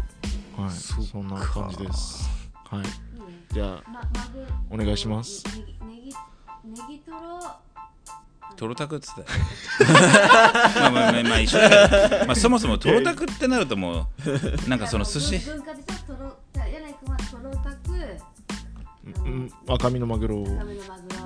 [0.61, 0.71] はい。
[0.71, 2.29] そんな感じです。
[2.69, 3.10] はい
[3.53, 4.01] じゃあ
[4.69, 5.43] お願いします。
[5.45, 6.13] ネギネギ
[6.71, 7.17] ネギトロ。
[8.55, 9.27] トロタクっつったよ
[10.81, 11.69] まあまあまあまあ一緒だ
[12.09, 14.07] けど、まあ、そもそもトロタクってなるとも
[14.65, 15.39] うなんかその寿司。
[15.39, 18.17] 文化でさトロ柳井君はトロタク
[19.25, 20.43] うん赤身のマグロ。
[20.43, 20.75] 赤身のマグロ。
[20.75, 20.81] で
[21.19, 21.25] あ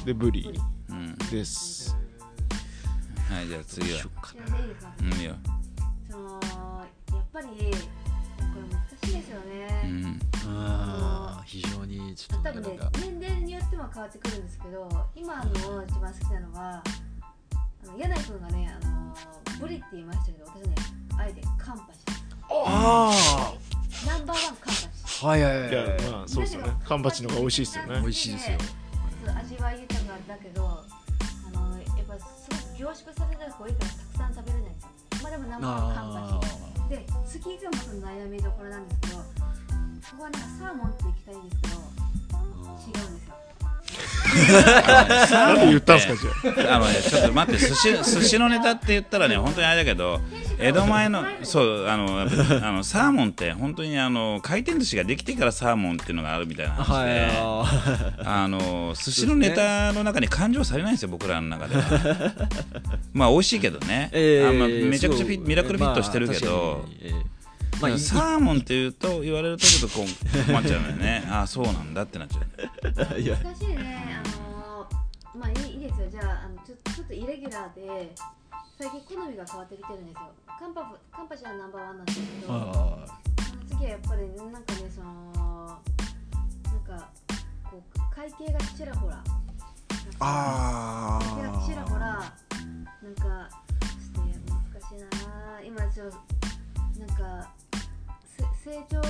[0.00, 0.60] のでブリ。
[0.88, 1.96] うんです。
[3.30, 4.00] はいじゃあ次は。
[5.00, 5.34] うんいいよ。
[6.10, 6.40] その
[7.12, 10.29] やっぱりこれ難しいですよね、うん
[10.60, 15.50] あー非常にちょっと多分ねなんか年齢によっても変わってくるんですけど今の
[15.84, 16.82] 一番好きなのは
[17.82, 19.14] あの柳井君がねあの
[19.60, 20.74] ブリって言いましたけど私ね
[21.18, 21.98] あえてカンパチ
[22.50, 23.52] あ
[24.06, 24.86] ナンバーワンカンパチ
[25.22, 25.72] あはいはいはいい。
[25.74, 26.72] やまあそうですよね。
[26.84, 28.00] カンパチの方が美味しいですよね。
[28.00, 28.58] 美味しいですよ。
[29.38, 34.90] 味わい豊かだけどあのやっぱすごく凝縮された方がいいからたくさん食べれないんですよ。
[35.22, 39.22] まあでもナンバーワンカンパチで次がまた悩みどころなんですけど
[40.10, 41.76] ここはなんかサーモンって行きたいんですけど
[42.80, 43.28] 違うんです
[45.32, 50.20] よなんで言ったんですかじゃあのね、ちょっと待って、寿司寿司のネタって言ったらね、本当にあれだけど、
[50.58, 52.24] 江戸前の、そう、あの、あ
[52.72, 57.06] のサーモンって、本当にあの回転寿司ができてからサーモンっていうのがあるみたいな話はい。
[57.14, 57.28] で、
[58.24, 62.32] ああの寿司のネタの中に感情されないんですよ、僕らの中では。
[63.12, 66.84] まあ、美味しいけどね、ーあんまめちゃくちゃミラクルフィットしてるけど。
[67.80, 71.24] まあサーモンっていうと言われるとちょっとこう困っちゃうのよね。
[71.30, 73.20] ああ、そうなんだってなっちゃう。
[73.20, 73.36] いや。
[73.36, 74.20] 難しいね。
[74.22, 74.88] あの
[75.34, 76.08] まあいいいいですよ。
[76.10, 78.14] じゃああのちょちょっとイレギュラーで
[78.78, 80.20] 最近好みが変わってきてるんですよ。
[80.58, 83.30] カンパフカンパチはナンバーワンなんですけど。
[83.70, 85.78] 次はやっぱりなんかねその
[86.64, 87.08] なんか
[87.70, 89.22] こう会計がちらほら
[90.18, 93.48] あ会計がちらほらなんか
[93.80, 96.16] ちょっとね難しいな今ちょっと
[97.00, 97.59] なんかせ
[98.62, 99.00] 成長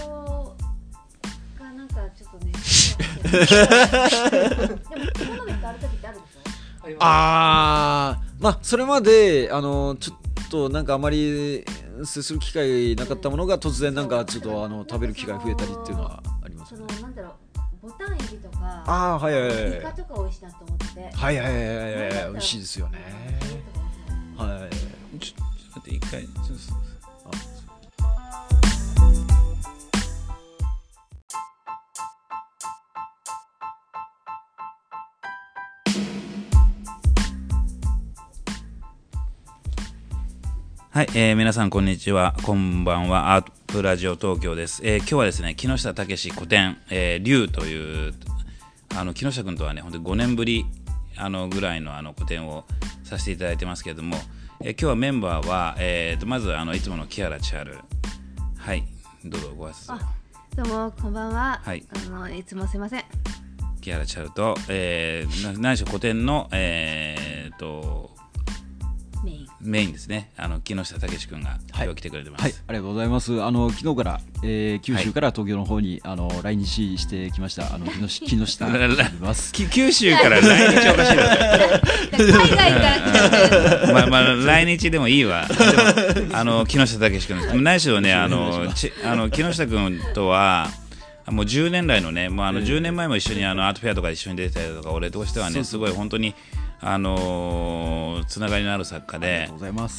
[1.58, 2.52] がなんかちょっとね。
[3.22, 3.36] で
[5.26, 11.64] も好み変わる時ってあるでしょあーまあそれまであのちょっとなんかあまり
[12.04, 16.80] 接する機会なかったものが突然なんかちょっとあの食べる機会増えたりっていうのはありますね。
[16.80, 17.32] のなんだろう。
[17.82, 18.84] ボタンエビとか。
[18.86, 20.86] ああはいはいはいイカとか美味しいなと思って。
[20.86, 22.30] てはいはいはいはいはい。
[22.32, 22.98] 美味しいですよね。
[24.36, 25.18] はい。
[25.18, 26.22] ちょちょっと待って、一回。
[26.22, 26.89] ちょっと
[40.92, 42.34] はい、えー皆さんこんにちは。
[42.42, 43.36] こんばんは。
[43.36, 44.80] アープラジオ東京です。
[44.84, 48.12] えー今日はですね、木下武古典、えー、龍という、
[48.96, 50.66] あの木下君とはね、本当に5年ぶり
[51.16, 52.64] あのぐらいのあの個展を
[53.04, 54.16] させていただいてますけれども、
[54.62, 57.78] えー今日はメンバーは、えーとまずあのいつもの木原千春。
[58.56, 58.82] はい、
[59.24, 59.96] どうぞご挨拶
[60.56, 63.04] どうもこんばんは、はいあのいつもすいません
[63.80, 68.10] 木原千春と、えー、な何しろ古典の、えー、と
[69.62, 72.42] メインですね、あの木下武君が今日来てくれてます。
[72.42, 73.42] はい、ありがとうございます。
[73.42, 77.74] あの昨日から、えー九州から東京の方に、あの来日してきました。
[77.74, 78.66] あの木下 木下
[79.68, 81.24] 九州から来日おかしいな。
[82.12, 85.46] 海外から来まあまあ来日でもいいわ。
[86.32, 90.70] あの木下武君、何しろねあのちあの木下君とは。
[91.30, 96.34] もう10年来のね、もうあの10年前も一緒にあのアートフェアとか一緒に出てたりとか、俺としてはね、すごい本当に、
[96.82, 99.50] あのーつながりのある作家で。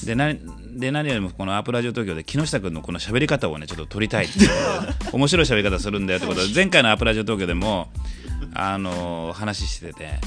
[0.06, 0.34] でな
[0.74, 4.48] で何よりもこのアープラジオ東京で木下君のこの喋り方をねちょっと撮りたいってい
[5.12, 7.92] 面白い喋り方するんだよってことで前回のアープラジオ東京でも
[8.54, 10.20] あの話してて。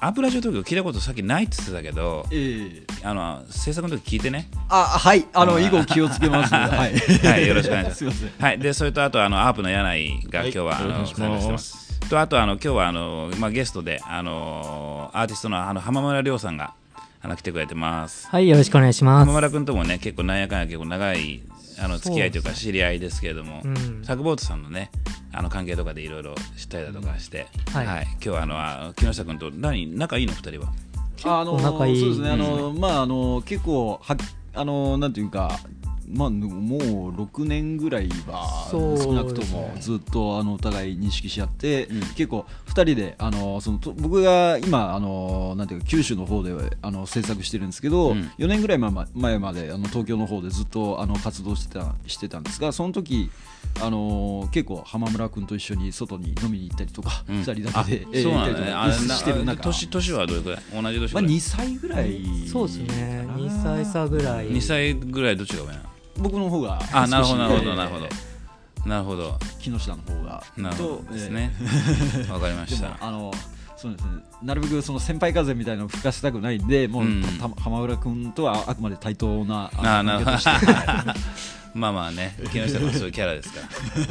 [0.00, 3.06] アプラジオ東京聞いたことさっきないって言ってたけどええ。
[3.06, 4.48] あの制作の時聞いてね。
[4.68, 5.26] あはい。
[5.32, 7.26] あのうん以後気をつけます はい。
[7.26, 7.46] はい。
[7.46, 8.26] よろしくお願いします。
[8.38, 8.58] はい。
[8.58, 10.74] でそれとあとあのアープの柳井が今日は、はい。
[10.82, 16.74] あのお参加してますとあとあの今日はあの、まあ、ゲストであのアーティストのあの浜村亮さんが
[17.20, 18.28] あの来てくれてます。
[18.28, 19.26] はい、よろしくお願いします。
[19.26, 21.42] 浜村君ともね結構なんやかんや結構長い
[21.80, 24.02] あの付き合いというか知り合いですけれども、うん。
[24.04, 24.90] サグボートさんのね
[25.32, 27.86] あの関係とかでいろいろ知ったりだとかして、はい。
[28.12, 30.72] 今日はあのあ木下君と何仲いいの二人は？
[31.24, 32.00] あの構仲いい。
[32.00, 32.30] そうですね。
[32.30, 34.16] あの、まああの結構は
[34.54, 35.58] あのなんていうか
[36.08, 42.00] まあ、もう6年ぐらいは少なくともずっとあのお互い認識し合って、うん。
[42.00, 46.52] 結構2人であのそのと僕が今あのなんていうか九州の方で
[46.82, 48.30] あの制作してるんですけど、うん。
[48.38, 53.30] 4年ぐらい前ま前まであの東京の方でずっとあの活動してたしてたんですがその時
[53.80, 57.36] あの結構浜村君と一緒に外に飲みに行ったりとか、うん。
[57.40, 58.62] 2人だけであそうなんだね。
[58.62, 59.62] 行ったりとかあれなしてる中。
[59.64, 60.60] 年年はどれくらい？
[60.82, 63.24] 同じ年まあ、ぐらい、2歳ぐらいそうですね。
[63.26, 64.48] かな2歳差ぐらい。
[64.50, 65.95] 2歳ぐらいどっちが上なの？
[66.18, 68.08] 僕の方があなるほどなるほどなるほど。
[68.86, 69.36] なるほど。
[69.58, 70.42] 木下の方が。
[70.56, 71.52] なるほどとですね。
[72.30, 72.88] わ、かりまでした。
[72.90, 73.32] もあの
[73.76, 74.10] そうですね。
[74.42, 77.22] なるべくその先輩風みたいなのを吹かせたくないんでもう、うん。
[77.22, 79.70] た浜浦君とはあくまで対等な
[81.74, 82.36] まあまあね。
[82.52, 83.60] 木下君はそういうキャラですか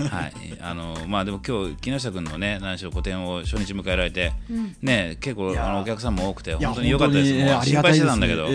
[0.03, 0.09] ら。
[0.09, 0.33] はい。
[0.61, 4.75] あのまあでも今日木下君のね何しろ個展を初日迎えられて、うん。
[4.81, 7.31] ね結構あのお客さんも多くて本当に良かったです。
[7.31, 8.47] 本当にもう心配してたんだけど、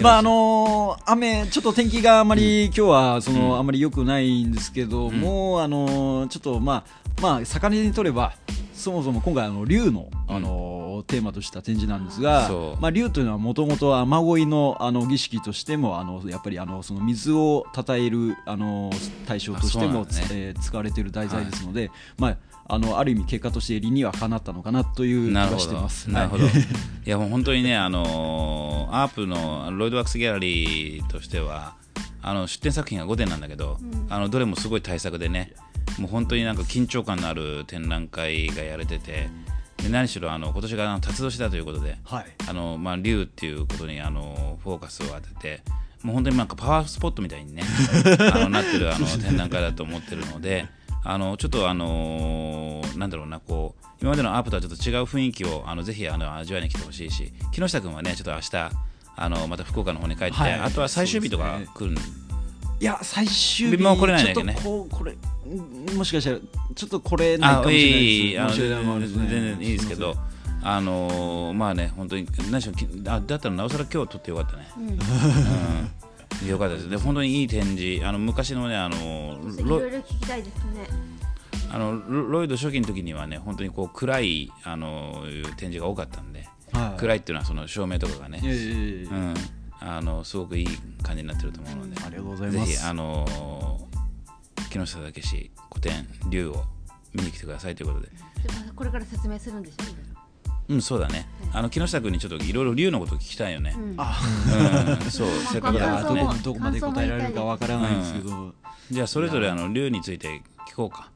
[0.00, 3.58] まああのー雨ちょっと天気があまり、今日はその、うん。
[3.58, 5.20] あまり良くないんですけどうん。
[5.20, 8.32] も、あのーちょっとまあまあ魚にとれば
[8.74, 12.48] そもそも今回あの竜の、あのーテーマとした展示なんですが
[12.80, 18.90] まあ竜というのはもともと雨乞いのあの儀式としてもあのやっぱりあのその水をたたえるあの
[19.26, 20.06] 対象としてもね。
[20.30, 22.36] えー使われている題材ですので、まあ
[22.74, 26.10] あのある意味結果として理にはかなったのかなという気がなるほどしてます。
[26.10, 26.44] なるほど。
[26.46, 26.52] はい
[27.04, 31.74] いやもう本当にね、あのーアープのロイドワックスギャラリーとしては、
[32.22, 33.76] あの出展作品が5点なんだけど、
[34.08, 35.52] あのどれもすごい大作でね、
[35.98, 39.28] もう本当になんか緊張感のある展覧会がやれてて、
[39.82, 45.62] で何しろあの今年が辰年だということで、はいあのまあ竜っていうことにあのフォーカスを当てて、
[46.02, 47.64] もう本当になんかパワースポットみたいにね、
[48.32, 50.68] あのなってるあの展覧会だと思ってるので、
[51.04, 58.70] あのちょっとあのなんだろうなこう今までのアップとはちょっと違う雰囲気をあのぜひあの味わいに来てほしいし、木下君はねちょっと明日
[59.16, 60.54] あのまた福岡の方に帰って、はい。
[60.54, 61.98] あとは最終日とか来るんい
[62.80, 64.54] や最終日もう来れないんだけどね。
[64.54, 66.38] ちょっとこうこれんもしかしたら
[66.74, 69.14] ちょっとこれないかあもしれないです。
[69.14, 70.14] 全然いいですけど。
[70.64, 74.70] あのーまあね、本当に何しろきあだったらなおさら今日撮ってよかったね。
[74.76, 74.88] うん。
[74.90, 74.98] うん、
[76.46, 76.90] よかったです。
[76.90, 80.86] で本当にいい展示、あの昔のね、あのいロろいろ聞きたいですね。
[81.70, 85.24] あのロロイド初期の時にはね、本当にこう暗いあの
[85.56, 87.00] 展示が多かったんで、はい。
[87.00, 89.34] 暗いっていうのはその照明とかがね、うん、
[89.80, 90.66] あのすごくいい
[91.02, 92.70] 感じになってると思うので、ありがとうございます。
[92.70, 93.80] ぜひあの
[94.70, 96.64] 木下武史古典竜を
[97.14, 98.14] 見に来てくださいということで、で
[98.66, 99.84] もこれから説明するんでしょ？
[99.84, 100.11] う
[100.70, 101.28] んそうだね。
[101.52, 103.74] あの木下君にちょっといろいろ竜のこと聞きたいよね。
[103.76, 103.94] うん。
[103.98, 104.20] あ。
[105.04, 106.24] うん、そうせっかくだからね。
[106.24, 106.34] こ。
[106.42, 108.54] どこまで答えられるかわからないんですけど、
[108.90, 111.10] じゃあそれぞれあの竜について聞こうか。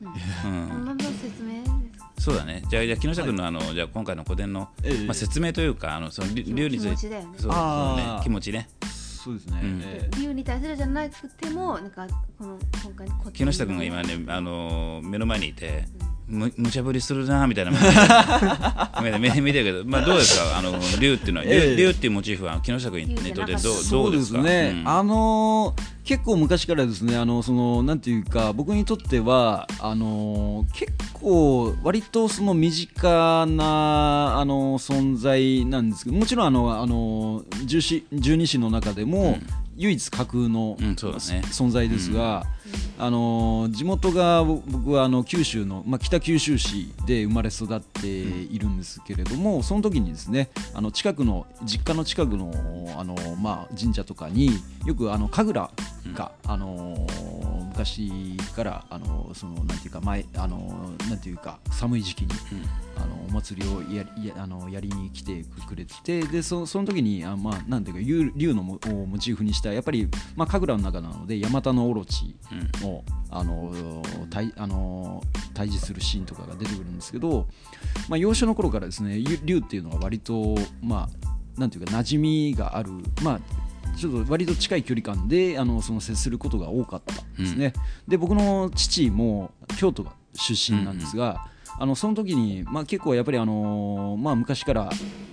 [0.00, 0.96] うん。
[0.98, 2.10] 説明ですか？
[2.18, 2.62] そうだね。
[2.68, 5.06] じゃあ、じゃあ木下君のあの、じゃあ今回の古典の、ええ。
[5.06, 7.50] まあ、説明というか、あのその竜気持竜について、気持ちだよねそう
[7.96, 8.68] ね、気持ちね。
[8.82, 9.82] そうですね、うん。
[9.84, 12.06] え理由に対するじゃなくてもなんか
[12.38, 15.84] この今回木下君が今ね、あの目の前にいて、
[16.28, 17.72] む無茶ぶりするなみたいな。
[19.02, 21.72] 目で目で見てるけど、まあどうですか、あの竜っていうのは、竜え。
[21.72, 24.88] え竜っていうモチーフは木下君にとってどうそううですすね、うん。
[24.88, 39.46] あのー結構昔からですねあのそのなんていうか僕にとってはあのー結構割とその身近なあの存在なんですけどもちろんあのあの十四十二支の中でも、うん。
[39.78, 40.94] 唯一架空の、うんね。
[40.96, 42.44] 存在ですが、
[43.00, 52.52] あの地元が僕はあの九州の、まあ、北九州市で生まれ育っているんですけれども、その時にですねあの近くの実家の近くの
[52.98, 54.50] あの、まあ、神社とかに
[54.84, 55.70] よくあの神楽
[56.14, 57.06] が、あの
[57.78, 62.32] 昔からあのそのなんていうか前あのなんていうか寒い時期に
[62.96, 68.78] あのお祭りをやりやあのやりに来てくれててでそその時にあ、まあ、なんていうか竜竜のモ
[69.18, 72.34] チーフにしたやっぱり、まあ、神楽の中なのでヤマタノオロチ
[72.80, 75.22] の,、あの対あの
[75.54, 77.46] 対峙するシーンとかが出てくるんですけど、
[78.08, 81.08] まあ、幼少の頃からですねゆ竜っていうのは割とま
[81.56, 82.90] あなんていうか馴染みがある
[83.22, 83.40] まあ
[83.96, 87.72] ちょっと割と近い距離感であのその接することが多かったんですね。
[88.06, 91.48] で僕の父も京都が出身なんですが、
[91.80, 94.90] あのその時に、まあ、結構やっぱり、あのまあ、昔から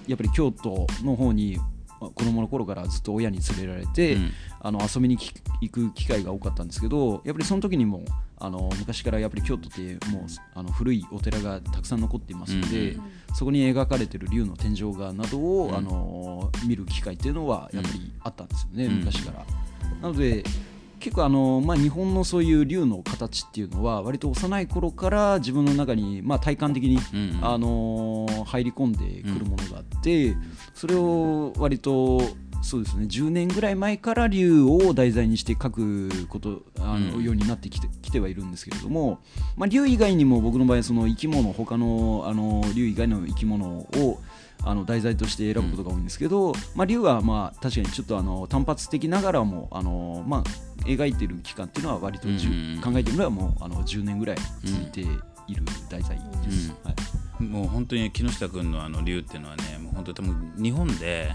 [0.08, 1.75] やっぱり京都の方にまあ
[2.10, 4.32] 子供の頃からずっと親に連れられて、うん。
[4.62, 5.32] あの遊びにき
[5.62, 8.04] 行く機会が多かったんですけどやっぱりその時にも
[8.40, 10.26] あの昔からやっぱり京都ってもう
[10.56, 13.04] あの古いお寺がたくさん残っていますので、うん
[13.36, 15.76] そこに描かれてる竜の天井画などを、うん。
[15.76, 19.00] あの見る機会っていうのはやっぱりあったんですよね、うん。
[19.00, 19.46] 昔から。
[20.02, 20.44] なので
[21.06, 30.36] 結構あの、まあ、日本のそういう竜の形っていうのは割と幼い頃から自分の中に、まあ、体感的に、うんあのー入り込んでくるものがあって、
[30.74, 32.22] それを割と
[32.62, 39.20] そうですね10年ぐらい前から竜を題材にして書くことあの、うんようになってきてきてはいるんですけれども、
[39.58, 44.20] まあ、竜以外にも僕の場合その生き物他のあの竜以外の生き物を
[44.66, 50.44] あの題材として選ぶことが多いんですけど、まあ、竜はまあ確かにちょっとあの単発的ながらもあの、まあ、
[50.86, 56.72] 描いてる期間っていうのは割とじゅ、うん考えてみればもうあの10年ぐらい続いている題材です。
[56.72, 56.90] うん。
[56.90, 61.32] はいもう本当に木下君のあの竜っていうのはねもう本当に多分日本で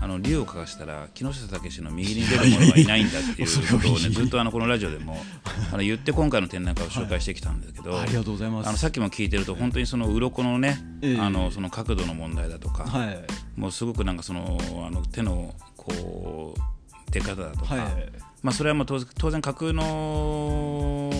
[0.00, 5.22] あの竜を描かしたら木下武の右に出る者はいないんだっていうことをね ずっとあのこのラジオでも
[5.72, 8.68] あの言って今回の展覧会を紹介してきたんですけど、ありがとうございます。
[8.68, 11.20] あのさっきも聞いてると本当にその鱗のね、ええ。
[11.20, 13.24] あのその角度の問題だとか、はい。
[13.56, 18.12] もうすごくなんかそのあの手のこう出方だとか、はい。
[18.42, 21.10] まあ、それはもう当然当然架空の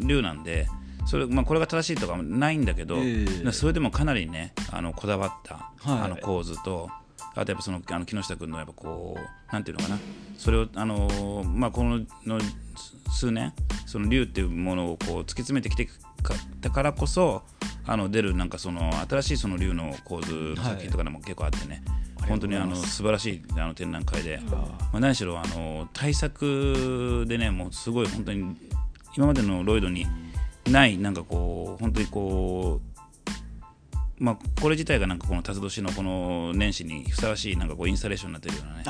[0.00, 0.66] 竜なんで
[1.06, 3.52] それ、まあ、これが正しいとかもないんだけど、ええ。
[3.52, 6.00] それでもかなりねあのこだわった、はい。
[6.02, 6.90] あの構図と
[7.34, 9.98] あとやっぱそのあの木下君のやっぱこうなんていうのかな。
[10.38, 12.40] それをあの、まあ、このの
[13.12, 13.52] 数年
[13.86, 15.92] その竜っていうものをこう突き詰めてきてか
[16.60, 17.42] たからこそ
[17.86, 21.82] あの出るなんかその新しいその竜の構図の作品とかでも結構あってね、
[22.28, 28.56] 本当にあの素晴らしいあの展覧会で、まあ、何しろあの対策でねもうすごい本当に
[29.16, 30.06] 今までのロイドに
[30.70, 32.98] ないなんかこう本当にこう
[34.18, 38.84] まあこれ自体がなんかこの辰年のこの年始にふさわしいなんかこうインスタレーションになってるようなね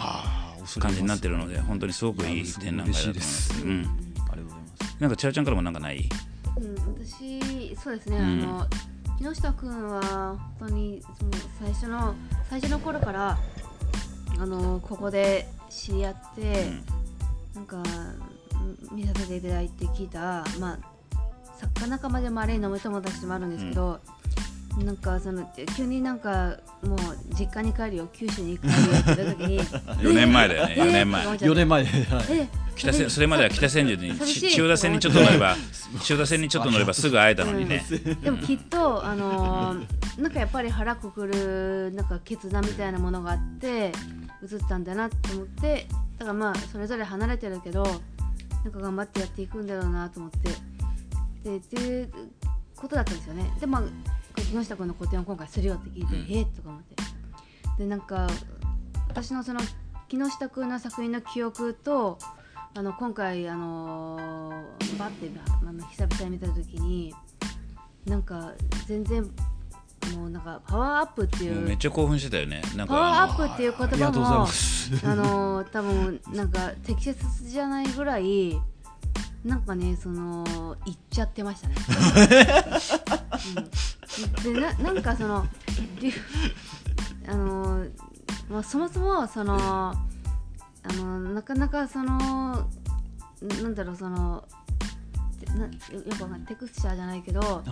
[0.78, 3.64] 感じになってるので本当にすごくいい展覧会だと思います。
[3.64, 4.96] うん、ありがとうございます。
[5.00, 6.08] なんか千代ちゃんからもなんかない？
[6.56, 6.74] うん、
[7.06, 8.22] 私そうですね、うん。
[8.22, 8.66] あの
[9.18, 12.14] 木下君は本当にその最初の
[12.48, 13.38] 最初の頃から
[14.38, 16.66] あのここで知り合って、
[17.54, 17.76] なんか
[18.92, 20.93] うん見させていただいて聞いたまあ
[21.64, 24.00] 作家仲間でもあれ飲む友達でもあるんですけど、
[24.84, 26.98] なんかその急になんかもう
[27.38, 28.08] 実家に帰るよ。
[28.12, 29.60] 九州に帰るよって言った時に
[30.02, 30.74] 4年前だよね。
[30.76, 31.26] え4年前。
[31.26, 31.84] 4年前。
[31.84, 35.56] はいえ北千それまでは北千住に千代田線にちょっと乗れば
[36.00, 37.84] 千代田線にちょっと乗ればすぐ会えたのにね。
[38.20, 39.86] でもきっと、あのー
[40.18, 43.92] なんかやっぱり腹くくるなんか決断みたいなものがあって
[44.42, 45.88] 映ったんだなと思って
[46.18, 47.82] だからまあそれぞれ離れてるけど
[48.64, 50.50] なんか頑張ってやっていくんだろうなと思って
[51.44, 52.10] でっていう
[52.74, 53.82] ことだったんですよねでまあ
[54.36, 56.96] 木下君の個展を今回するよって聞いて、うんえっとか思って
[57.78, 58.26] でなんか
[59.08, 59.60] 私のその
[60.08, 62.18] 木下君の作品の記憶と
[62.76, 65.28] あの今回あのーバッて、
[65.62, 67.14] まあ、久々に見た時に
[68.06, 68.52] なんか
[68.86, 69.22] 全然
[70.14, 72.62] もうなんかパワーアップっていうめっちゃ興奮してたよね。
[72.76, 74.46] なんパワーアかップっていう言葉も。
[75.04, 78.60] あのー多分なんか適切じゃないぐらい
[79.44, 81.74] なんかねその言っちゃってましたね。
[84.46, 85.46] うん、でななんかその
[87.26, 87.90] あのー
[88.48, 92.68] まあ、そもそもそのあのなかなかその
[93.62, 94.44] なんだろうその
[95.40, 95.70] てなよ
[96.18, 97.62] くわかんないテクスチャーじゃないけどは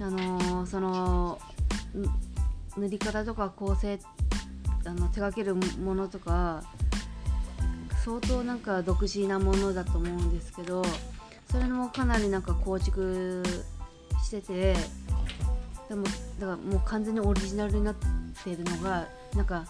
[0.00, 1.38] あのーその
[2.76, 3.98] ん塗り方とか構成
[4.84, 6.62] あの手掛けるものとか
[8.04, 10.82] 相当なんか独自なものだと思うんですけど
[11.50, 13.42] それもかなりなんか構築
[14.24, 14.74] してて
[15.88, 17.94] でもだからもう完全にオリジナルになっ
[18.42, 19.66] ているのがなんか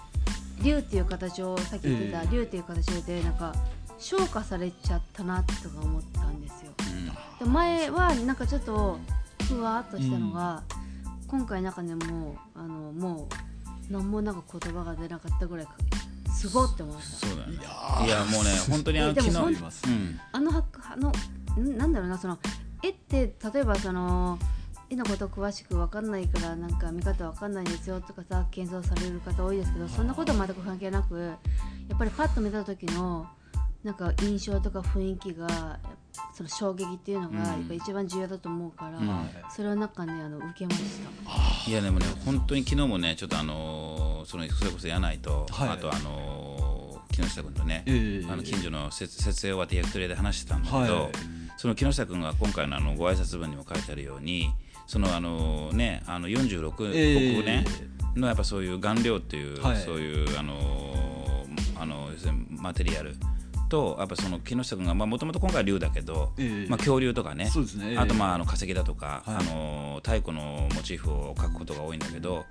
[0.63, 3.55] 竜っていう形をさっき言ってたええ竜っていう形でなんか
[3.99, 6.73] 昇華されちゃったなとか思ったんですよ。
[7.39, 8.99] で前はなんかちょっと
[9.49, 10.63] ふわっとしたのが、
[11.27, 13.29] 今回なんかねもうあのも
[13.91, 15.75] う何もなんか言葉が出なかったぐらいか
[16.33, 17.27] すごって思いました。
[17.27, 17.53] そうだね。
[18.07, 20.21] いやもうね 本当にあのうん。
[20.33, 21.13] あのはあの
[21.61, 22.39] んなんだろうなその
[22.83, 24.39] 絵って例えばその
[24.91, 31.39] 絵のこと詳しく分かんないからなんか見方分かんないんですよとかさ検討される方多いですけどそんなことは全く関係なくや
[31.95, 33.27] っぱりパッと見た時の
[33.85, 35.79] なんか印象とか雰囲気が
[36.33, 37.45] その衝撃っていうのがうん。
[37.45, 39.29] やっぱ一番重要だと思うから、うん。
[39.51, 40.79] それをなんかねあの受けまし
[41.65, 41.71] た。
[41.71, 45.69] いやでもね本当に昨日もねちょっとあのーそのそれこそ柳井と、はい。
[45.71, 46.73] あとあのー
[47.13, 48.33] 木下君とね、ええ。
[48.33, 51.13] あの近所の設設営終わって焼き鳥屋で話してたんだけど、はい。
[51.57, 54.51] その木下君が今回のあのご挨拶文にも書いてあるように
[54.87, 57.43] そのあのねあの46億ええ。
[57.43, 57.65] ね、
[58.15, 59.77] のやっぱそういう顔料っていう、はい。
[59.79, 61.47] そういうあの
[61.79, 63.17] あの要するにマテリアル
[63.73, 66.69] とやっぱその木下君がもともと今回は竜だけど、ええ。
[66.69, 67.97] まあ、恐竜とかねね。
[67.97, 69.37] あとまああの化石だとか、はい。
[69.37, 72.45] あの太古のモチーフを描くことが多いんだけど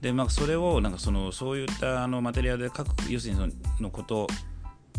[0.00, 4.28] で、まあ、それをなんかそのそういったあのマテリアルで描く要するにそののこと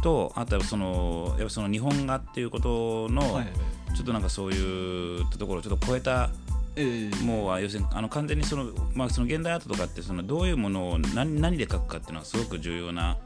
[0.03, 3.47] とあとはそのやっぱその日本画っていうことの、はい
[3.95, 6.29] ちょっとなんかそういうところをちょっと超えた
[6.75, 7.23] ええ。
[7.25, 13.17] もう要するにあの完全にその,、まあ、その現代アートとかってそのどういうものを何何で描くかっていうのはすごく重要な、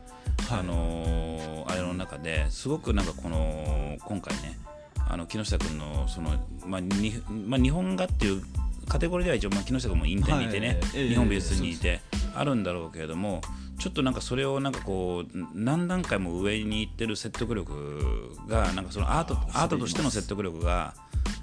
[0.52, 4.58] あのーあれの中ですごくなんかこの今回ね
[5.10, 6.32] あの木下君のその、
[6.66, 8.44] まあにまあ、日本画っていう
[8.88, 10.78] カテゴリーでは一応、まあ、木下君もインテにいてね、はい。
[10.96, 12.02] ええ日本美術にいて
[12.36, 13.42] あるんだろうけれども
[13.80, 20.94] ちょっとなんかそれをなんかこう何段階も上に行ってる説得力がなんかそのアートアートとしての説得力が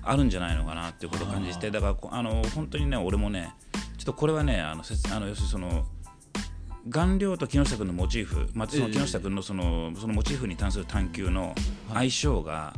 [0.02, 3.54] あるんじゃないのかなっていうことを感じてだからこあの本当にね俺もね
[3.98, 5.86] ちょっとこれはねあのせあの要するにその
[6.88, 8.92] 顔料と木下君のモチーフ、まあ、そのええ。
[8.92, 11.54] 木下君のそのそのモチーフに関する探求の
[11.92, 12.74] 相性が、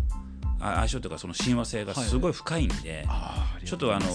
[0.60, 4.06] あ相性というかその親和性がすごい深いんで、あーちょっとあの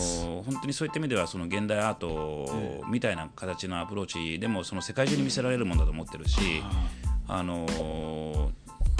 [0.45, 6.63] 本当にそういった意味ではその現代アートえみたいな形のアプローチでもその世界中に見せられるものだと思ってるし、
[7.27, 8.51] あの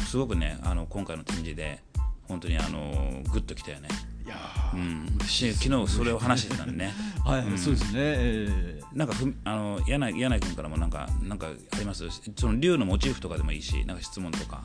[0.10, 1.82] すごくねあの今回の展示で
[2.28, 3.90] 本当にあのグッときたよね。
[4.28, 4.36] いや
[4.74, 6.94] うん、し昨日それを話してたんでね。
[7.24, 7.58] ー はい、うん。
[7.58, 12.04] そうですね、えなんかふあの柳柳井君からもなんかなんかあります？
[12.36, 14.62] その竜のモチーフとかでもいいしなんか質問とか。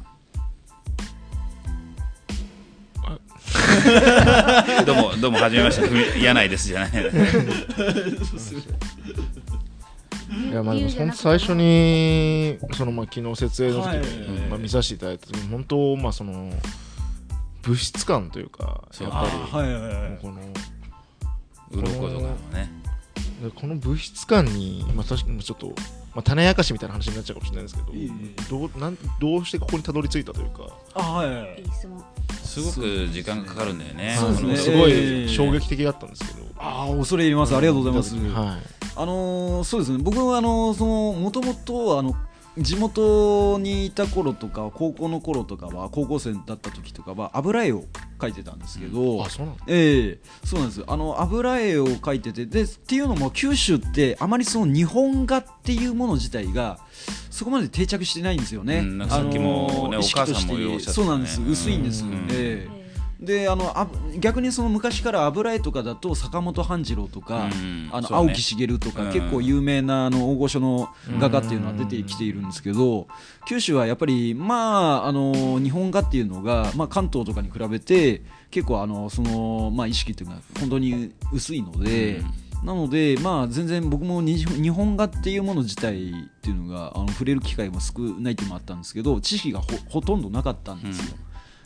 [4.85, 5.87] どうもどうもはじめまして。
[5.87, 6.91] ふみ柳井ですじゃない。
[10.51, 13.99] いやまあでも本当最初にそのまあ昨日設営の時はい。
[13.99, 14.05] に
[14.49, 16.53] まあ見させていただいた時に本当まあその
[17.63, 20.19] 物質感というかやっぱりーはいはいはい。
[20.21, 20.41] この
[21.71, 22.71] 鱗とかもね。
[23.43, 25.75] でこの物質感にまあ確かにちょっとま
[26.17, 28.11] あ種明かしみたいな話になっちゃうかもしれないですけどいえい
[28.51, 30.69] どうなんどうしてここにたどり着いたというか。
[30.95, 31.63] あはいはい
[32.45, 34.15] すごく時間がかかるんだよね。
[34.19, 34.57] そうですね。
[34.57, 36.47] すごええい衝撃的だったんですけど。
[36.59, 37.57] ああ恐れ入ります。
[37.57, 38.63] ありがとうございます、はい。
[38.95, 39.99] あのーそうですね。
[40.03, 42.15] 僕はあのーそのもともとあの
[42.59, 47.85] 地元にいた頃とか高校の頃とかは高校生だった時とかは油絵を
[48.19, 49.65] 描いてたんですけど、あそうなんだ。
[49.69, 50.85] ええそうなんです。
[50.87, 56.79] あの油絵を描いててでっていうのも九州ってあまりその日本画っていうもの自体が
[57.31, 58.81] そこまで定着してないんですよね。
[58.81, 60.81] うんなんかさっきもねあの意識とお母さんもね。
[60.81, 61.41] そうなんです。
[61.41, 62.05] 薄いんです。
[62.05, 62.27] うん。
[62.31, 62.82] ええ
[63.23, 63.87] であのあ
[64.19, 73.07] 逆にその昔から油絵とかだと坂本半次郎とか、うんあのね青木茂とか、うん結構有名なあの大御所の画家っていうのは出てきているんですけど、
[73.47, 82.23] 九州はやっぱりまああの日本画っていうのが、まあ、関東とかに比べて結構あのその、まあ、意識っていうのが本当に薄いので。
[82.65, 86.13] なので、まあ、全然僕もに日本画っていうもの自体っ
[86.43, 91.17] ていうのがあの触れる機会も少ないっていうのもあったんですけど知識がほほとんどなかったんですよ。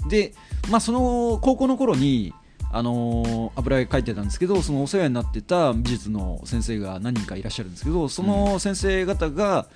[0.09, 0.35] で、
[0.71, 2.33] まあ、その高校の頃に
[2.73, 9.67] あのー油絵描いてたんですけどそのお世話になってた美術の先生が何人かいらっしゃるんですけどその先生方が、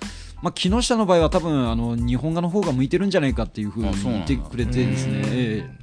[0.41, 5.79] まあ、木下の場合は多分あの日本画の方が向いてるんじゃないかっていうふうに言ってくれてですね、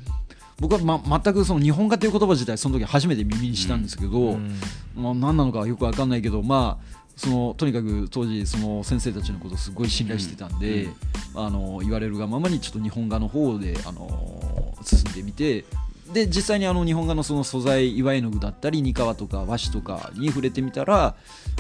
[0.61, 4.55] 僕は、ま、全くその日本画という言葉自体その時初めて耳にしたんですけど、うん。
[4.97, 10.89] まあ、何なのかよく分かんないけど、まあ、そのとにかく当時その先生たちのことをすごい信頼してたんで、
[11.35, 15.65] あの言われるがままにちょっと日本画の方であの進んでみて
[16.13, 21.17] で実際にあの日本画のその素材岩絵の具だったり二皮とか和紙とかに触れてみたら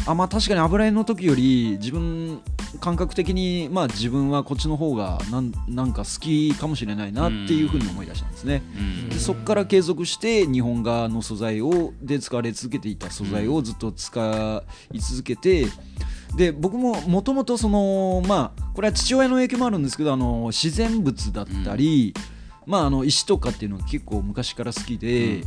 [0.07, 2.41] あ、まあ、確かに油絵の時より自分
[2.81, 8.63] 感覚的に、まあ、自分はこっちの方がなんなんか好きかもしれないなっていうふうに思い出したんですね。
[8.77, 15.67] うんでそこから継続して日本画の素材をで使われ続けていた素材をずっと使い続けて、
[16.37, 22.15] で僕ももともとそのまあこれは父親の影響もあるんですけどあの自然物だったり、
[22.69, 25.43] まああの石とかっていうのが結構昔から好きで。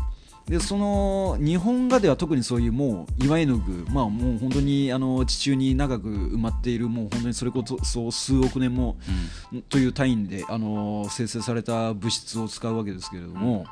[0.47, 8.97] でその日本画では特にそういうもう岩絵の具まあもう本当にあの地中に長く埋まっているもう本当にそれこそそう数億年も
[9.69, 13.65] という単位であの生成された物質を使うわけですけれども、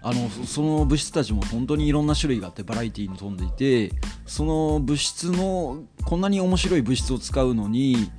[0.00, 3.90] あのそその物質たちも本当にいろんな種類があってバラエティーに富んでいて
[4.26, 8.10] その物質のこんなに面白い物質を使うのに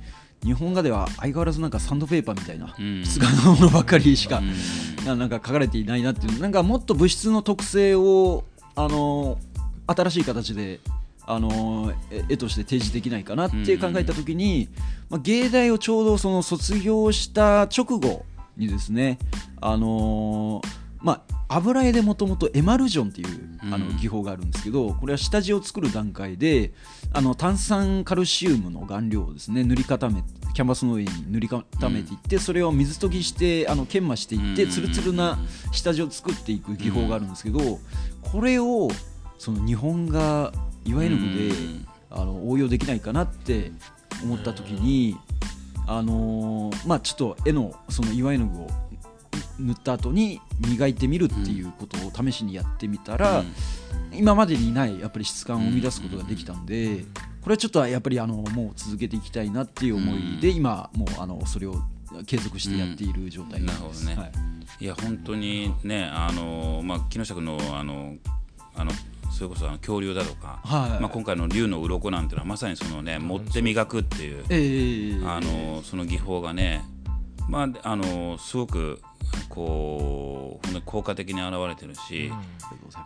[0.44, 3.04] 日本画では相変わらずなんかサンドペーパーみたいなうん。
[3.04, 5.04] 質感のものばっかりしか、うん。
[5.04, 9.38] ななんか書かれていないなっていうなんかもっと物質の特性をあの
[9.86, 10.80] 新しい形で
[11.26, 14.68] あのえ絵として提示できないかなって考えた時に、
[15.08, 18.24] まあ、芸大をちょうどその卒業した直後
[18.56, 19.18] にですね
[19.60, 20.62] あの
[21.00, 23.96] まあ油絵でもともとエマルジョンっていうあのうん。
[23.98, 26.72] 技法があるんですけどこれは下地を作る段階で
[27.12, 30.22] あの炭酸カルシウムの顔料をですね塗り固め
[30.54, 34.70] キャンバスの上に塗り固めていって、それを水溶きしてあの研磨していって、うん。
[34.70, 35.38] ツルツルな
[35.72, 37.78] 下地を作っていく技法があるんですけど、
[38.22, 38.88] これを
[39.38, 40.52] その日本画
[40.84, 41.86] 岩絵の具で、うん。
[42.10, 43.70] あの応用できないかなって
[44.24, 45.16] 思った時に、
[45.86, 48.66] あのーまあちょっと絵のその岩絵の具を
[49.60, 53.44] 塗った後に磨いてみるっていうことを試しにやってみたら、
[54.12, 57.04] 今までにないやっぱり質感を生み出すことができたんで、
[57.42, 61.82] これはちょっとやっぱりあのもう続けていきたいなっていう思いで、今もうあのそれを
[62.26, 63.60] 継続してやっている状態です。
[63.60, 64.16] うんなるほどね。
[64.16, 64.32] はい。
[64.84, 68.16] いや本当にねあの、まあ、木下君のあの
[68.74, 68.92] あの
[69.30, 71.00] それこそあの恐竜だとか、はい。
[71.00, 75.24] まあ、今回の竜の鱗なんていうのはまさにそのね持って磨くっていうええ。
[75.24, 76.84] あのその技法がね、
[77.50, 79.02] まあ、あのすごく
[79.48, 82.30] こう本当に効果的に現れてるし、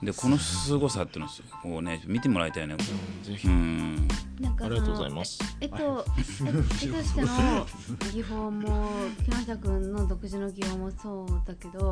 [0.03, 1.27] でこの凄さっていう
[1.69, 2.77] のをね見てもらいたいね。
[3.23, 3.49] ぜひ。
[3.49, 4.07] うん。
[4.41, 5.39] なんかありがとうございます。
[5.61, 6.05] えっと
[6.43, 6.63] 絵と
[7.03, 7.67] しての
[8.13, 8.91] 技法も
[9.25, 11.91] 木下君の独自の技法もそうだけど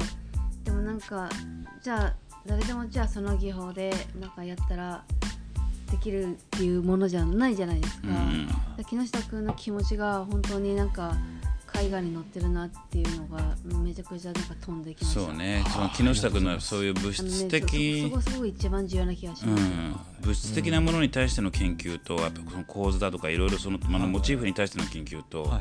[0.64, 1.30] でもなんか
[1.82, 5.04] じゃあ誰でもじゃあその技法でなんかやったら
[5.90, 8.48] できるっていうものじゃないじゃないですか,、うん。
[8.84, 11.14] 木下君の気持ちが本当になんか
[11.72, 15.20] 海外に乗ってるなっていうのがめちゃくちゃなんか飛んできました。
[15.20, 15.64] そうね。
[15.68, 25.60] その木下君のそういう物あのね質的、そそこすごい一番重要な気がします、うん、物質的なものに対しての研究と、やっぱその構図だとかいろいろその、あのモチーフに対しての研究と、はい。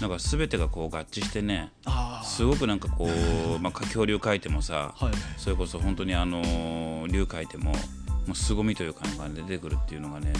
[0.00, 3.08] なんか全てがこう合致してねあすごくなんかこう、
[3.62, 5.12] まあ、恐竜描いてもさ、はい。
[5.38, 10.32] それこそ本当にあのー竜描いてももう凄みというかが出てくるっていうのがね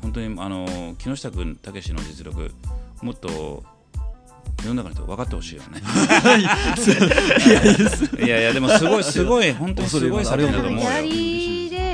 [0.00, 2.52] 本当にあのー木下君たけしの実力
[3.02, 3.64] もっと
[4.64, 5.82] 世の中の人分かってほしいよね。
[8.24, 10.90] いやいやでもすごい すごい本当にすごい作品だと思うよ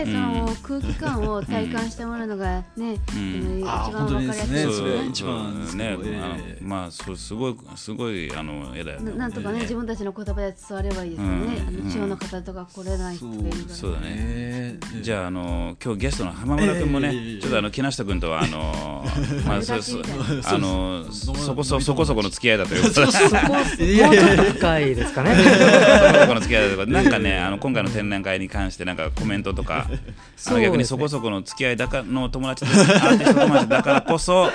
[0.04, 5.06] でそのうん空気感を体感してもらうのがね、ん一番わかりやすいねですね。
[5.08, 9.12] 一番ね、まあそうすごいすごいあの絵だよね。
[9.12, 11.56] ななんとかね自分たちの言葉で伝わればいいですよね。
[11.56, 13.74] うんあの地方の方とか来れない人がいるから。
[13.74, 14.06] そうだね。
[14.06, 19.04] ええじゃああの今日ゲストの浜村君もね、ええちょっとあの木下君とはあの
[19.46, 23.12] まあそあのそこそそこそこの付き合いだということで。
[23.12, 23.56] そこ
[24.52, 25.34] 深いですかね。
[25.34, 29.86] そこそこの付き合いだということでなんかねあの今回の展覧会に関してなんかコメントとか、
[30.62, 32.74] 逆にそこそこの付き合いだかの友達でア
[33.14, 34.50] ーティスト友達だからこそ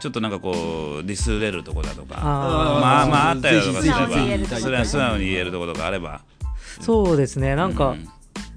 [0.00, 2.20] ちょっとなんかこうディスれるとこだとか。
[2.20, 6.20] まあまああったりだとかすれば、こそれは素直に言えるところがあれば、
[6.80, 7.54] そうですね。
[7.54, 8.08] なんか、うん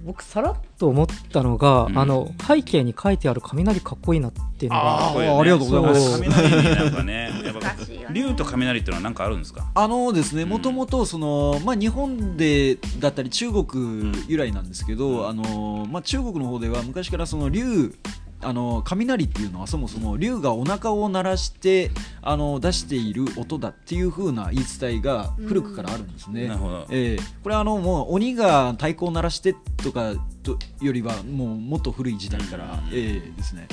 [0.03, 1.97] 僕さらっと思ったのが、うん。
[1.97, 5.39] あの背景に書いてある雷かっこいいなっていうのがかっこいいよね。
[5.41, 6.21] ありがとうございます。
[6.21, 7.29] 雷になんかね
[8.13, 9.65] 竜と雷っていうのは何かあるんですか？
[9.75, 17.93] あのですね、もともとその、まあ、日本でだったり中国由来なんですけど、あのまあ、中国の方では昔からその竜
[18.41, 26.47] あの雷っていうのはそもそも竜がお腹を鳴らしてあの出している音だっていう風な言い伝えが古くからあるんですね。
[26.47, 26.87] なるほど。
[26.89, 30.13] ええこれはあのもう鬼が太鼓を鳴らしてとか
[30.43, 33.67] とよりはもうもっと古い時代から、ええですね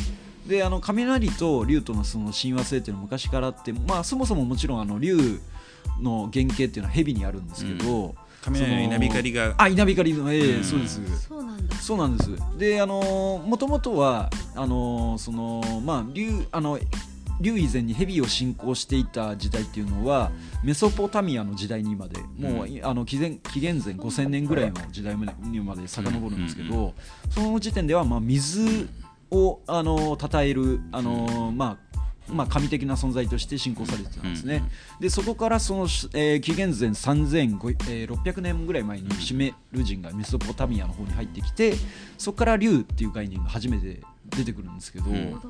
[0.46, 5.40] であの雷と竜とのその親和性っていうのは昔からあって、まあ、そもそももちろんあの竜
[6.00, 8.14] の原型っていうのは蛇にあるんですけど、
[8.52, 9.54] 雷の稲光が。
[9.58, 10.64] あ稲光のええうん。
[10.64, 11.00] そうです。
[11.28, 11.76] そうなんだ。
[11.76, 12.30] そうなんです。
[12.58, 16.78] であのもともとはあのそのまあ竜あの
[17.40, 20.30] 竜以前に蛇を信仰していた時代っていうのは
[20.64, 26.94] メソポタミアの時代にまでもう、あの紀元紀元前5000年ぐらいの時代にまで遡るんですけど、
[27.30, 28.88] その時点ではまあ水
[29.30, 31.85] をあの称えるあの、まあ
[32.28, 34.62] まあ、神的な存在として信仰されてたんですね、
[35.00, 35.82] でそこからその、
[36.14, 41.74] えー紀元前3600年ぐらい前にシメル人がメソポタミアの方に入ってきて
[42.18, 44.00] そこから竜っていう概念が初めて
[44.36, 45.40] 出てくるんですけど、うん。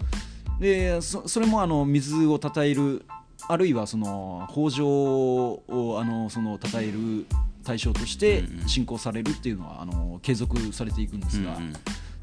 [0.61, 3.05] でそそれもあの水を称える
[3.49, 7.27] あるいはその豊穣をあのその称える
[7.65, 11.73] 対象として信仰されるっていうのはあの継続されていくんですが、うんうん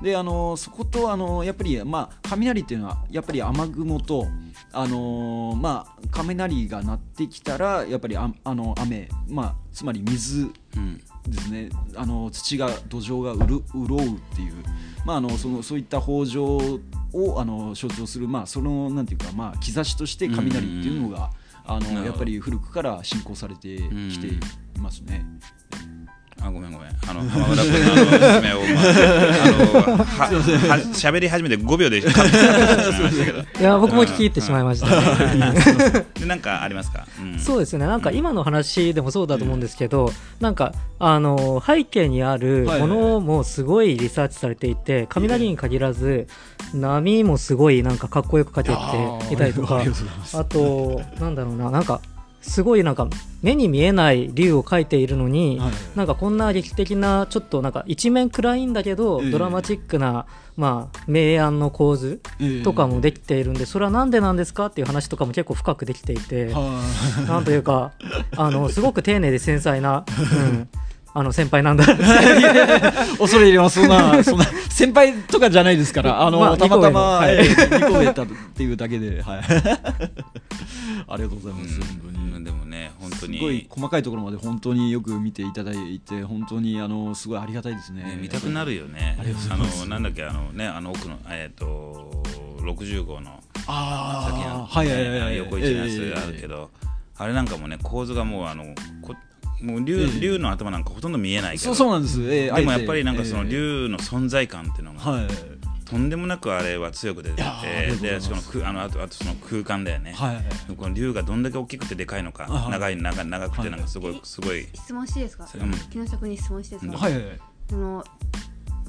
[0.03, 4.27] であのそことあのやっぱり、まあ、雷っていうのはやっぱり雨雲と、
[4.73, 11.69] あのまあ、雷が鳴ってきたらやっぱりああの雨、まあ、つまり水うんですね。
[11.95, 14.53] あの土が土壌がうる潤うっていう、
[15.05, 16.81] まあ、あのそのそういった豊穣
[17.13, 21.29] をあの象徴する、まあ、そのなんていうか、まあ、兆しとして雷っていうのが、
[21.65, 21.99] あなるほど。
[22.01, 23.77] のやっぱり古くから信仰されて
[24.09, 24.39] きてい
[24.81, 25.25] ますね。
[26.43, 26.89] あごめんごめん。
[27.07, 32.23] あの浜村君のあの説明を、まあ、あのはり始めて5秒でいました。
[33.25, 34.87] け どいや僕も聞き入ってしまいました。
[35.35, 36.05] ね。
[36.19, 37.87] で なんかありますか、うん、そうですね。
[37.87, 46.27] なんか今の話でもそうだと思うんですけど、なんかあの背景にあるものもすごいリサーチされていて雷に限らず
[46.73, 49.81] 波もすごいなんかかっこよく描けていたりとか
[50.33, 51.71] あとなんだろうな。
[51.71, 52.01] なんか
[52.43, 53.07] すごいなんか
[53.41, 55.71] 目に見えない竜を描いているのに、はい。
[55.95, 59.31] なんかこんな劇的なちょっとなんか一面暗いんだけど、ええ。
[59.31, 60.25] ドラマチックな
[60.55, 62.21] まあ明暗の構図
[62.63, 66.81] とかもできているんで、それはなんでなんですかっていう話とかも結構深くできていて、は
[67.27, 67.91] なんというか
[68.35, 70.69] あのすごく丁寧で繊細な、うん、
[71.15, 71.83] あの先輩なんだ。
[71.83, 71.87] い
[73.19, 73.79] 恐れ入れます。
[73.79, 77.35] そんなそんな先輩とかじゃないですからあの、まあたまたまはい。
[77.35, 79.41] ええ二個上だっていうだけではい。
[81.07, 82.31] ありがとうございます、本当に。
[82.35, 88.03] うん、でもね本当すごいに、細かいところまで本当によく見ていただいて本当にあのすごいありがたいですね。
[88.03, 89.15] ね、見たくなるよね。
[89.19, 89.81] ありがとうございます。
[89.81, 92.23] あのなんだっけあのねあの奥のえっ、と
[92.61, 93.39] 60号の。
[93.67, 95.37] あ先の、あはいはいはいはい。
[95.37, 96.71] 横一のやつあるけど、
[97.17, 98.65] あれなんかもね構図がもうあの
[99.01, 99.13] こ
[99.63, 100.19] もう竜,、ええ。
[100.19, 101.65] 竜の頭なんかほとんど見えないけど。
[101.65, 105.27] そうそうなんです、ええでもやっぱりなんかそのええ竜の存在感っていうのが、はい
[105.85, 107.43] とんでもなくあれは強く出てて。
[108.01, 108.25] でます。
[108.25, 110.75] しかもくあのあとあとその空間だよね、はい。
[110.75, 112.71] この竜がどんだけ大きくてでかいのか、はい。
[112.71, 114.67] 長い長長くはいてなんかすごい、すごい。
[114.73, 115.47] 質問していいですか？
[115.53, 115.71] うん。
[115.71, 117.23] 木下君に質問していいですか、はいはい
[117.69, 118.03] その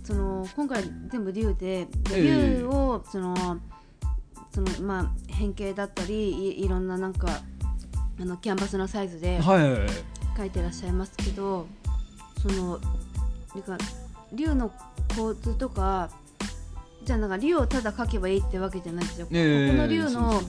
[0.02, 3.34] その今回全部竜で竜をその
[4.50, 7.28] そのまあ変形だったりいいろんななんか
[8.20, 9.88] あのキャンバスのサイズではいはい描い
[10.50, 11.66] てらっしゃいますけど
[12.42, 12.78] その
[13.54, 13.78] なんか
[14.32, 14.70] 竜の
[15.16, 16.10] 構図とか
[17.04, 20.40] じゃあなんか竜をただ描けばいいってわけじゃないですよ、ええここの竜の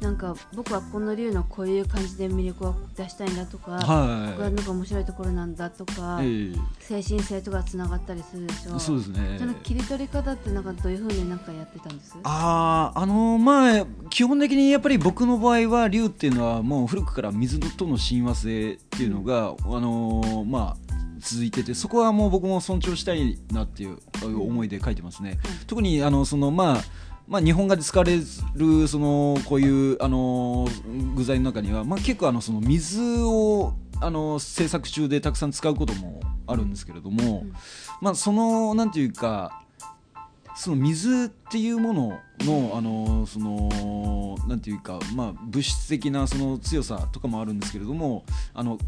[0.00, 6.54] なんか僕はこの竜のこういう感じで魅力を出したいんだとか、ここがはなんか面白いところなんだとか、い、え。
[6.78, 9.36] 精神性とかつながったりするでしょえそうですね。
[9.38, 12.16] その切り取り方ってなんかどういうふうになんかやってたんです？
[12.22, 20.76] あーあのまあ基本的にやっぱり僕の場合は竜っていうのはもう古くから水との親和性っていうのが、あのまあ
[21.18, 26.82] 続いててそこはもう僕も尊重したいなっていう思いで書いてますね、特にあのそのまあ
[27.28, 28.18] まあ、日本画で使われ
[28.54, 30.66] るそのこういうあの
[31.14, 37.52] 具材の中には、まあ、結構あのその水をあの制作中でたくさん使うこともあるんですけれども、うん。
[38.00, 39.62] まあ、そのなんていうか
[40.56, 48.24] その水っていうもののあのそのなんていうか、まあ、物質的なその強さとかもあるんですけれども
[48.54, 48.78] あの、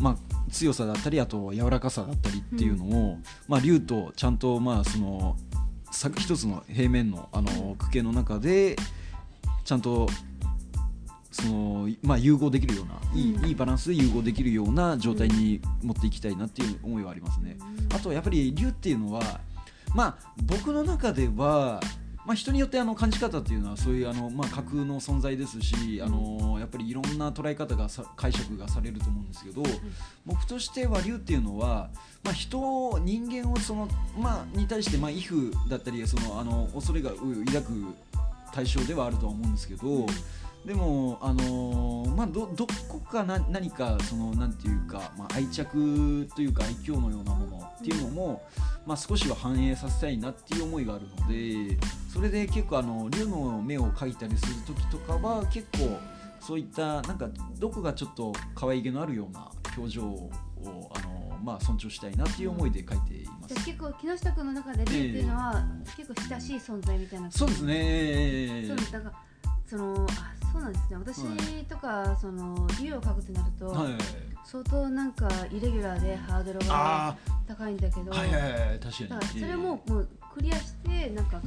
[0.00, 5.49] まあ、強さだったりあと柔らかさだったりっていうのを、まあ、竜とちゃんとまあそのさ
[5.90, 8.76] 一つの平面のあの区形の中で
[9.64, 10.08] ちゃんと
[11.30, 17.56] その、まあ、融合できるようないい,、うんいいバランスで融合できるような状態に持っていきたいなっていう思いはありますね。
[17.94, 19.40] あとやっぱり竜っていうのは
[19.94, 21.80] まあ僕の中では、
[22.30, 29.64] まあ、人によってあの感じ方っていうのはそういうあの、まあ、架空の存在ですしあのやっぱりいろんな捉え方がさ解釈がされると思うんですけど、
[30.24, 31.90] 僕としては竜っていうのは、
[32.22, 37.16] まあ、人人間をその、まあ、に対して、まあ、威風だったりそのあの恐れがう
[37.46, 37.68] 抱く
[38.52, 40.06] 対象ではあるとは思うんですけど。
[40.64, 48.42] でも、あのーまあ、どどこかな何かそのなんていうか、まあ、愛着というか愛嬌のようなものっていうのも、
[48.86, 51.78] まあ、少しは反映させたいなっていう思いがあるので
[52.12, 55.98] それで結構あの竜の目を描いたりする時とかは結構
[56.40, 60.30] そういったなんかどこがちょっと可愛げのあるような表情を、
[60.94, 63.54] あのーまあ、尊重したいなっていう思いで描いています。
[63.64, 65.64] 結構木下君の中で竜っていうのは、
[65.96, 68.64] 結構親しい存在みたいなそうですね。
[68.66, 69.12] そうですなんか
[69.66, 70.96] そのあそうなんですね。
[70.96, 71.64] 私はい。
[71.64, 73.92] とか、その竜を描くとなると、はい。
[74.44, 79.08] 相当なんかイレギュラーでハードルがあ高いんだけど、あはいはいはい確かに。
[79.10, 81.40] だからそれももうクリアしてなんか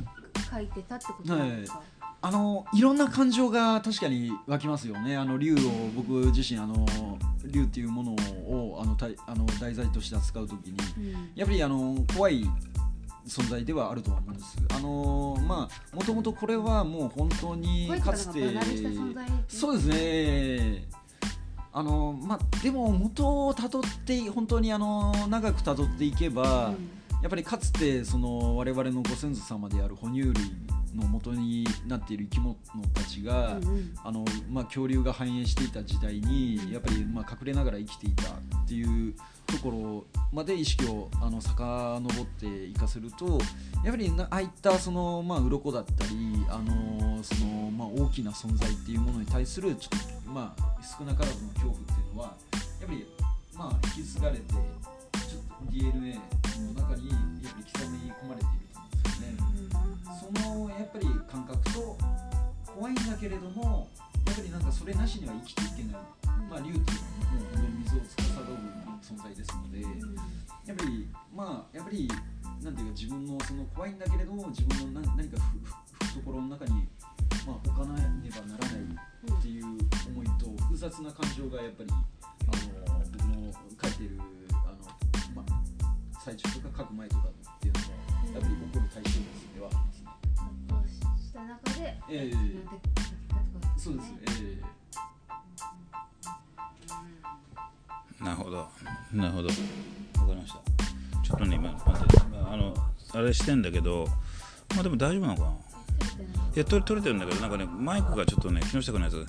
[0.52, 1.82] 書いてたってことなんですか、
[2.22, 5.18] あのいろんな感情が確かに湧きますよね。
[5.18, 5.58] あの竜を
[5.96, 6.86] 僕自身あの
[7.46, 10.78] 竜っていうものをあのたいあの題材として扱うときに。
[11.14, 11.32] うん。
[11.36, 12.46] やっぱりあの怖い
[13.28, 14.58] 存在ではあるとは思うんです。
[14.76, 18.54] あのまあもともとこれはもう本当にかつて
[19.48, 20.86] そうですね。
[21.72, 26.70] あのまあでも元をたどって本当にあの長くたどっていけば。
[26.70, 30.34] うんやっぱりかつてその我々のご先祖様である哺乳類
[30.94, 32.56] の元になっている生き物
[32.94, 33.94] たちが、うんうん。
[34.04, 39.16] あのまあ、恐竜が繁栄していた時代にやっぱりまあ隠れながら生きていたっていう
[39.48, 43.40] ところまで意識をあの遡っていかせると
[43.86, 52.34] やっぱりなああいったその、まあ鱗だったりあのその、まあ、大きな存在っていうものに対するちょっと、まあ、少なからずの恐怖っていうのは
[52.82, 53.06] やっぱり、
[53.56, 54.44] まあ、引き継がれて
[55.72, 56.20] DNA
[56.68, 60.44] の中にやっぱり刻み込まれていると思うんですよね。
[60.44, 61.98] そのやっぱり感覚と
[62.66, 63.88] 怖いんだけれども
[64.26, 66.02] やっぱりなんかそれなしには生きていけない、
[66.50, 69.82] まあ、竜っていうのはもう本当に水を司る存在ですので
[70.66, 72.08] やっぱりまあやっぱり
[72.64, 75.38] なんていうか自分のその怖いんだけれども自分の何何か
[76.00, 76.88] 懐の中に、
[77.46, 79.04] まあ、置かなねばならない
[79.38, 79.66] っていう
[80.08, 83.52] 思いと複雑な感情がやっぱりあの僕の
[83.82, 84.18] 書いてる
[86.24, 90.08] 最中とか書く前とかっていうのがやっぱり起こる対象物ではありますね。
[90.70, 90.88] こう
[91.20, 92.36] した中で、ええ。
[92.36, 94.58] なんて書き方とかそうです、え
[98.22, 98.70] えなるほど。
[99.12, 99.50] なるほど。
[99.50, 99.60] わか
[100.30, 100.60] りました。
[101.22, 102.18] ちょっとね今待って。
[102.50, 102.74] あの
[103.16, 104.08] あれしてんだけど
[104.76, 105.50] まあでも大丈夫なのかな？
[105.50, 109.26] いや取れ取れてるんだけどなんかねマイクがちょっとね木下君のやつ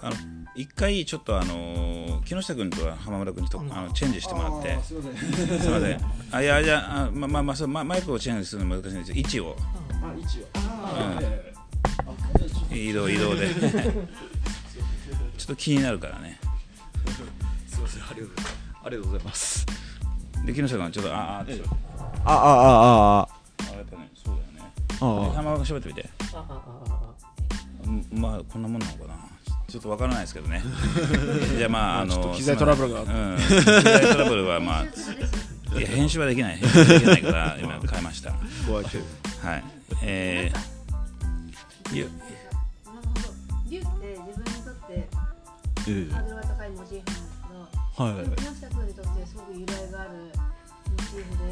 [0.00, 0.16] あの
[0.56, 4.78] 一回ちょっとあの木下君と浜村君にとあのチェンジしてもらって。
[4.82, 5.16] すいません。
[5.60, 6.00] すいません。
[6.30, 9.56] あいやじゃああままあまあそうまマイクをチェンジするの難しいんです位置を。
[10.02, 11.54] あ一応あー、ええ
[11.98, 13.48] あじゃあちょっと移動移動で。
[15.36, 16.38] ちょっと気になるからね。
[17.66, 18.02] すいません。
[18.02, 18.36] ありがとう
[18.84, 19.66] ありがとうございます。
[20.44, 21.44] で木下君はちょっとあああああ
[22.24, 23.28] ああ。
[23.72, 24.72] あやっぱねそうだよね。
[25.00, 25.34] ああ。
[25.34, 26.08] 浜村君喋ってみて。
[26.32, 26.82] あああ
[27.84, 29.31] うんまあこんなもんなのかな
[29.68, 30.62] ちょっとわからないですけどね。
[31.56, 33.02] じゃあまああの機材トラブルが。
[33.02, 33.06] 機
[33.62, 36.56] 材トラブルはまあいや編集はできない。
[36.56, 38.32] 編集はできないから 今変えました。
[38.66, 39.04] 怖いけど
[39.42, 39.64] はい。
[40.02, 43.20] えー、いやなるほど
[43.68, 45.08] 竜って自分にとって
[45.88, 51.44] えハードルが高いモチーフなんですけど、は木下君にとってすごく由来があるモチーフで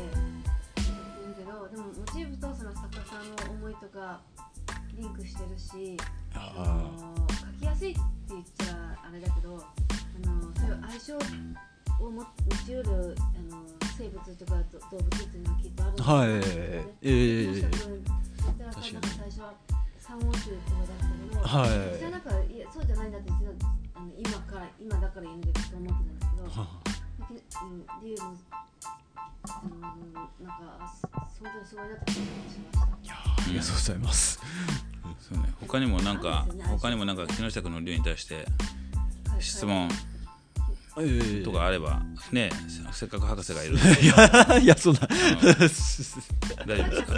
[1.22, 4.20] 言うけどでもモチーフとその作家さんの思いとか
[5.00, 5.96] リンクしてるし
[6.34, 11.16] あの書きやすいって言っちゃあれだけどあのそういう相性
[12.04, 12.26] を持持
[12.66, 13.64] ちうるあの
[13.96, 16.86] 生物とかど動物っていうのはきっとあるんだと思うんですよねはい。
[17.00, 19.54] ええ木下君だかになんか最初は
[19.98, 23.52] 三王虫とかだったけど、はい実際なんかいやそうじゃないんだって実は
[23.94, 26.68] あの今から今だから言うんだけど思ってたんですけど、は
[27.64, 28.36] うん、理由も、
[29.64, 31.08] うん、なんかそ
[31.40, 32.90] 本当にすごいなって感じがしました。
[33.50, 34.40] ありがとうございます
[35.20, 35.44] そうね。
[35.60, 38.46] 他にもなんか他にもなんか木下君の竜に対して
[39.38, 39.88] 質問
[40.98, 42.02] ええとかあれば
[42.32, 42.50] ね
[42.92, 43.76] せせっかく博士がいる。
[43.76, 45.00] いやいやそんな。
[45.00, 46.14] 大丈夫です
[47.06, 47.14] か？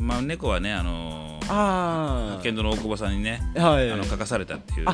[0.00, 3.90] まあ猫はねあのあ剣道の大久保さんにねあはい。
[3.90, 4.86] あの書かされたっていう。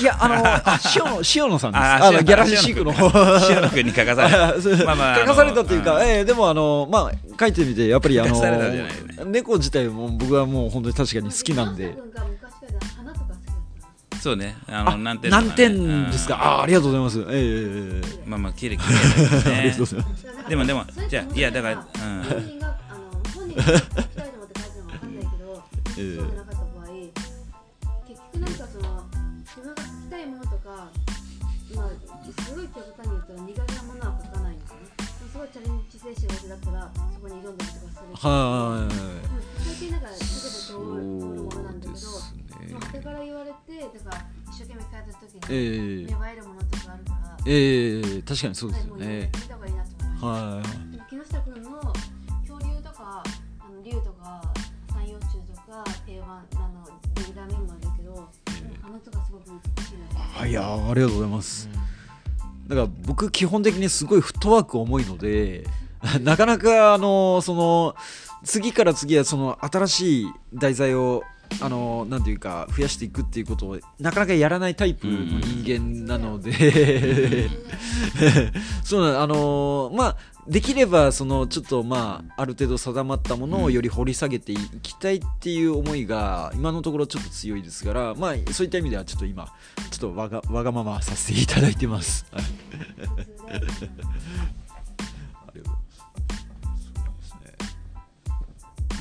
[0.00, 1.80] いやあのあ塩野塩野さんです。
[1.82, 2.92] ああのギャラシーシークの。
[3.50, 4.56] 塩野君に書かされた。
[4.56, 9.24] あそうまあまあ書かされたというか、ええでもあのまあ書いてみてやっぱりあの書かされたじゃないよね。
[9.26, 11.90] 猫自体も僕はもう本当に確かに好きなんで。
[11.90, 14.56] 木下君が昔から花とか好きだったそうね。
[14.68, 15.36] あのあ何点ね。
[15.36, 16.40] 何点ですか、うん。
[16.40, 17.20] あありがとうございます。
[17.20, 19.76] えええええまあまあ綺麗綺麗ね。
[20.48, 22.22] でもでもじゃあいやだからうん
[25.94, 26.88] そうじゃなかった場合
[28.08, 29.04] 結局なんかその
[29.44, 30.88] 自分が書きたいものとか
[31.74, 31.88] まあ
[32.42, 34.86] すごい極端に言ったら苦手なものは書かないんですよね
[35.32, 38.24] すごいチャレンジ精神旺盛だったらそこに挑んだりとかするし。
[38.24, 41.92] はい最近なんかすぐと通るものなんだけど
[42.72, 46.06] まあ、後から言われてだから一生懸命書いた時にええ。
[46.06, 49.30] 芽生えるものとかあるから、ええ確かにそうですよね。
[49.34, 50.91] 見た方がいいなと思いましたはい
[60.42, 61.68] あいやーありがとうございます、
[62.66, 65.64] だから僕基本的にすごいフットワーク重いので
[66.20, 67.94] なかなかあのその
[68.42, 71.22] 次から次はその新しい題材を
[71.60, 77.48] あのなんていうか増やしていくっていうことをなかなかやらないタイプの人間なので、
[78.84, 80.16] そうなあのまあ
[80.48, 89.46] できればそのちょっとまあある程度定まったものをより掘り下げていきたいっていう思いが今のところちょっと強いですからまあそういった意味ではちょっと今
[89.90, 92.26] ちょっとわがわがままさせていただいてます。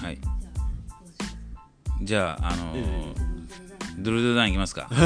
[0.01, 0.30] はい
[2.01, 2.81] じゃあああのーえ
[3.99, 4.87] ドゥルドゥダンいきますか。
[4.91, 5.01] じゃ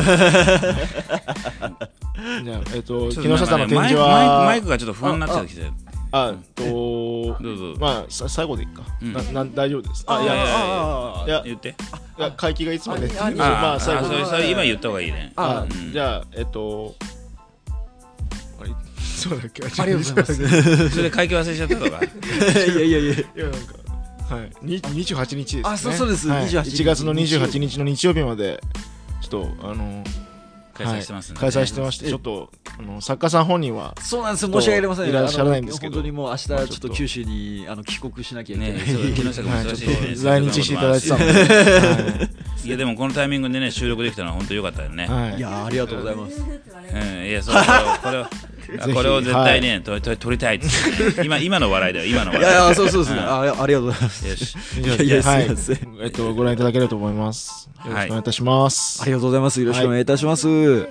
[2.56, 4.06] あえっと木下さんの展示マイクマイクマ
[4.46, 5.70] はイクがちょっと不安になっちゃってきて。
[6.12, 8.84] あとどうぞまあさ最後でいいか。
[9.02, 9.12] うん。
[9.14, 10.06] なな大丈夫です。
[10.08, 11.44] ああいやいやいあやいや。
[11.44, 11.76] 言って
[12.18, 16.96] いや会期がいつまであのをまああ最後でそれ今言った方がいいねあうんじゃあえっと
[18.62, 20.90] あれそうだっけあありがとうございます。
[20.92, 22.02] それで会計忘れちゃったとかい
[22.80, 23.14] やいやいや。
[23.14, 23.58] いやなんか
[24.30, 24.52] はい。
[24.62, 25.62] に28日ですね。
[25.66, 26.28] あそうそうです。
[26.28, 26.46] はい。
[26.46, 28.62] 28 1月の28日の日曜日まで
[29.22, 30.04] ちょっとあの
[30.74, 34.52] 開催してますんで開催してましてえちょっとあの作家さん本人はそうなんですよ。
[34.52, 35.10] 申し訳ありません。
[35.10, 35.94] いらっしゃらないんですけど。
[35.94, 36.90] 本当にもう明日ちょっと。
[36.90, 38.80] 九州にあの帰国しなきゃいけない、ね。
[38.80, 42.30] 来日していただいてたので、
[42.66, 42.70] い。
[42.70, 45.32] やでもこのタイミングでね収録できたのは本当良かったよね、はい。
[45.32, 46.42] はいいやーありがとうございます。
[46.42, 46.44] う
[47.22, 47.56] ん、いやそう
[48.04, 48.28] これを
[48.66, 51.22] これをひこれを絶対ね、とと撮りたいっつって。
[51.22, 52.06] ね今今の笑いだよ。
[52.06, 52.54] 今のい笑い。
[52.54, 53.24] やいやそうそうですね、ん。
[53.24, 54.28] あありがとうございます。
[54.28, 54.56] よし。
[54.80, 55.98] いやいやはいすいません。
[56.02, 57.70] えっとご覧いただければと思います。
[57.86, 59.02] よろしくお願いいたします。
[59.04, 59.62] ありがとうございます。
[59.62, 60.88] よろしくお願いいたします、うん。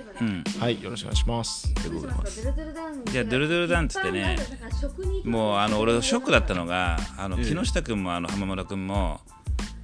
[0.59, 0.81] はい。
[0.81, 1.73] よろしくお願いします。
[3.11, 4.37] じゃあドゥルドゥルダンっつってね
[5.23, 9.21] もうあの俺ショックだったのがあのええ木下君もあの浜村君も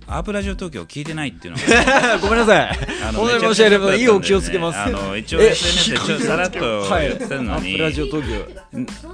[0.07, 2.17] アープラジオ東京聞いてないっていうのが。
[2.19, 2.79] ごめんなさい。
[3.07, 4.79] あの本当に申し訳ありませんいいお気をつけます。
[4.79, 8.47] あの一応え SNS でちょっとさらっとはい言ってたのに、アップラジオ東京。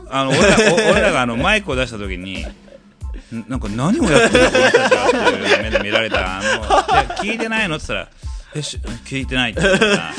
[0.10, 2.46] あの俺らお俺らがあのマイクを出した時に
[3.36, 6.40] んなんか何をやってるのこの人たちはっていう目で見られた。
[6.40, 8.10] あので聞いてないのって言ったら
[8.56, 10.14] えし聞いてないって言ったら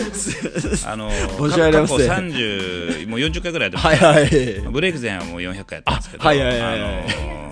[0.86, 1.99] あの 申し訳ありません。
[1.99, 4.05] 過去30もう40回ぐらいやってます。
[4.05, 4.31] はいはい。
[4.70, 6.24] ブレイク前はもう400回やってますけど。
[6.24, 6.61] あはいはいはい。
[6.61, 7.49] はいあの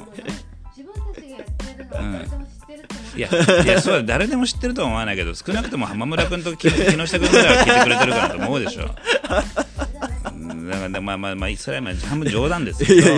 [0.77, 2.46] 自分た
[3.17, 3.29] いや
[3.65, 8.85] いやそうだ誰でも知ってるとは思わないけど少なくとも浜村君と木木下君ぐらいは聞いてくれてるかなと思うでしょ。
[8.85, 13.09] うんだからまあまあまあそれはまあ半分冗談ですけど。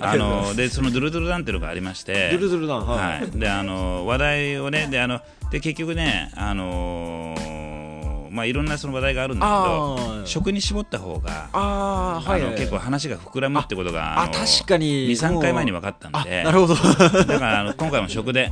[0.00, 2.30] あのでそのドゥルドゥルダンっていうのがありまして。
[2.32, 2.98] ドゥルドゥルダンはい。
[2.98, 7.75] はい、であの話題をねであので結局ねあのー
[8.30, 10.26] まあいろんなその話題があるんだけあどー。
[10.26, 12.42] 食に絞った方があーはい。
[12.42, 15.08] はい結構話が膨らむってことがあの確かに。
[15.10, 16.74] 23回前に分かったんでなるほど。
[16.76, 18.50] だからあの今回も食で。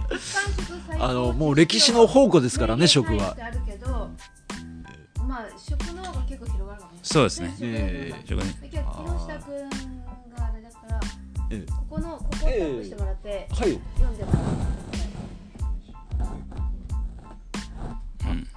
[1.00, 3.36] あのもう歴史の宝庫ですからね食は。
[5.26, 6.98] まあ食の方が結構広がるかもね。
[7.02, 7.54] そうですね。
[7.60, 8.22] ええ。
[8.28, 9.68] 食ねだけど木下くん
[10.36, 11.00] があれだから
[11.50, 11.66] ええ。
[11.70, 13.80] ここのここをタップしてもらってはい。
[13.96, 14.93] 読んでもらう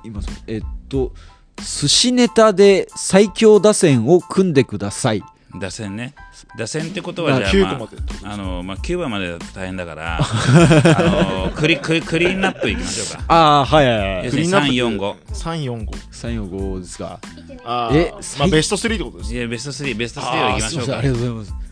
[0.03, 1.13] 今そのえっと
[1.57, 5.23] 寿司ネタで最強打線を組んでください。
[5.59, 6.13] 打線ね。
[6.57, 7.87] 打線ってことはあじゃあ、9ま
[8.29, 13.23] あ、あのまあ9番までだと大変だから あのクリクリクリーンナップいきましょうか。
[13.27, 14.25] ああはいはいはい。
[14.25, 17.19] 要するに345 345 345ですか。
[17.65, 20.97] あえーまあベスト3ってことですいやベスト3ベスト3をいきましょうか。
[20.99, 21.66] ありがとうございます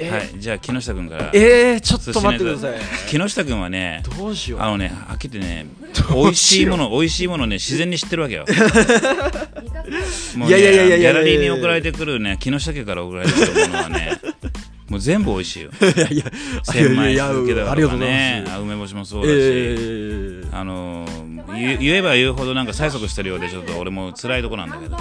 [0.00, 0.40] はい。
[0.40, 1.30] じゃあ木下君から。
[1.34, 2.80] えー、ちょっと待ってください。
[3.08, 4.60] 木下君はねどうしよう。
[4.60, 5.66] あのねはっきりね
[6.14, 8.44] 美味しいもの美味しいものね自然に知ってるわけよ。
[10.36, 14.18] ねいやいやいやいやいやギャラリーに送られてくるね木下家から送られてくるものはね
[14.88, 15.70] もう全部美味しいよ。
[15.96, 16.24] いやいや
[16.64, 24.96] 千枚いやいや続けだとうございね梅干しもそうだし、えー、あのー言言えば言うほどなんか催促してるようでちょっと俺も辛いとこなんだけど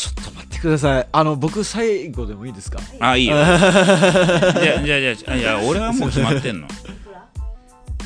[0.00, 1.08] ちょっと待ってください。
[1.12, 2.78] あの僕最後でもいいですか？
[3.00, 3.36] あいいよ。
[3.36, 6.66] じゃあじゃあじゃあいや俺はもう決まってんの。
[6.66, 6.74] いく
[7.12, 7.28] ら？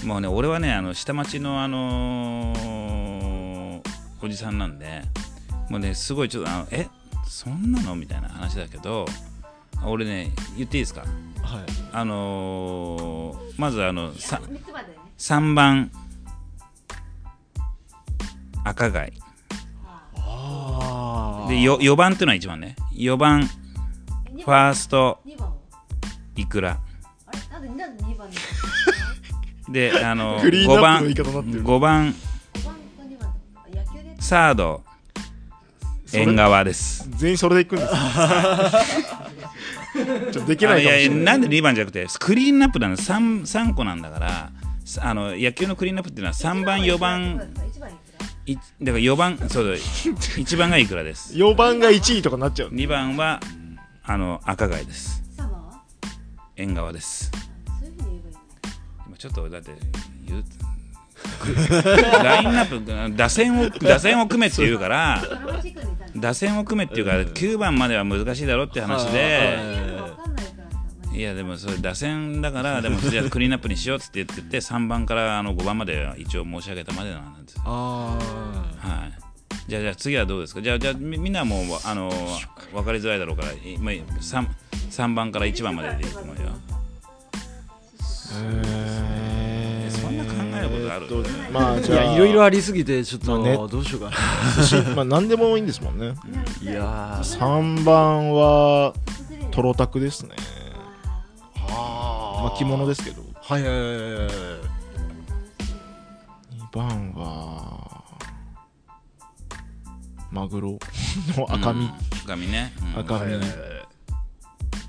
[0.04, 3.80] もうね俺はねあの下町のあのー
[4.22, 5.02] おじさんなんで
[5.70, 6.88] もうねすごいちょっとあのえ？
[7.28, 7.94] そんなの？
[7.94, 9.06] みたいな話だけど
[9.86, 11.02] 俺ね言っていいですか？
[11.02, 11.10] はい。
[11.92, 15.92] あのーまずあのさ三つまでね3番。
[18.64, 19.12] 赤貝。
[19.20, 19.23] あ
[21.48, 22.76] でよ4番っていうのは1番ね。
[22.94, 25.48] 4番ファースト二番？
[25.48, 25.54] は
[26.36, 26.78] イクラ
[27.26, 27.38] あれ？
[27.50, 28.28] なんでなんで二番？
[28.30, 28.36] に
[29.70, 31.64] であの クリーン5番プの言い方になってる。
[31.64, 32.20] 5番五
[32.60, 33.34] 番と二番。
[33.74, 34.14] 野球で？
[34.22, 34.82] サード
[36.06, 36.22] それ？
[36.22, 37.08] 縁側です。
[37.16, 37.92] 全員それで行くんです
[39.94, 44.50] ちょっとできないかもしあいやれないなんで2番じゃなくてクリーンナップなの 3, 3個なんだから
[44.84, 47.40] さあの野球のクリーンナップっていうのは3番4番
[47.70, 47.92] 一番いくら
[48.46, 51.34] いだから4番そうだ1番がイクラです。
[51.34, 52.70] 4番が1位とかなっちゃう。
[52.70, 53.40] 2番は
[54.02, 55.22] あの赤貝です。
[56.56, 57.30] 縁側です。
[59.06, 59.72] 今ちょっとだって
[60.26, 60.44] 言う
[62.22, 65.22] ラインナップ打線を打線を組めって言うから
[66.16, 69.58] 打線を組めっていうから9番までは難しいだろって話で
[71.14, 78.18] いやでもそれ打線だから でもじゃあクリーンナップにしようって言ってて3番からあの5番までは一応申し上げたまでなんですあ
[78.78, 79.12] はい。
[79.68, 80.60] じゃあじゃあ次はどうですか？
[80.60, 82.10] じゃあじゃあみみんなはもうあの
[82.72, 84.46] 分かりづらいだろうからいまあ 3,
[84.90, 86.42] 3番から1番まででいいと思うよ。
[88.32, 89.90] へー。
[89.90, 91.06] そんな考えることある？
[91.06, 92.04] えーとまあいじゃあ。
[92.04, 93.54] やいろいろありすぎてちょっと、まあね。
[93.56, 94.10] どうしようか
[94.96, 96.08] まあ何でもいいんですもんね。
[96.08, 97.38] ないやー。
[97.38, 98.92] 3番は
[99.52, 100.30] トロタクですね
[102.44, 103.22] あまあ着物ですけど。
[103.34, 104.28] はいはいはいはいはい。
[106.72, 108.04] 2番は
[110.30, 110.78] マグロ。
[111.36, 111.90] の赤身、うん
[112.24, 113.00] 赤身ね、うん。
[113.00, 113.30] 赤身、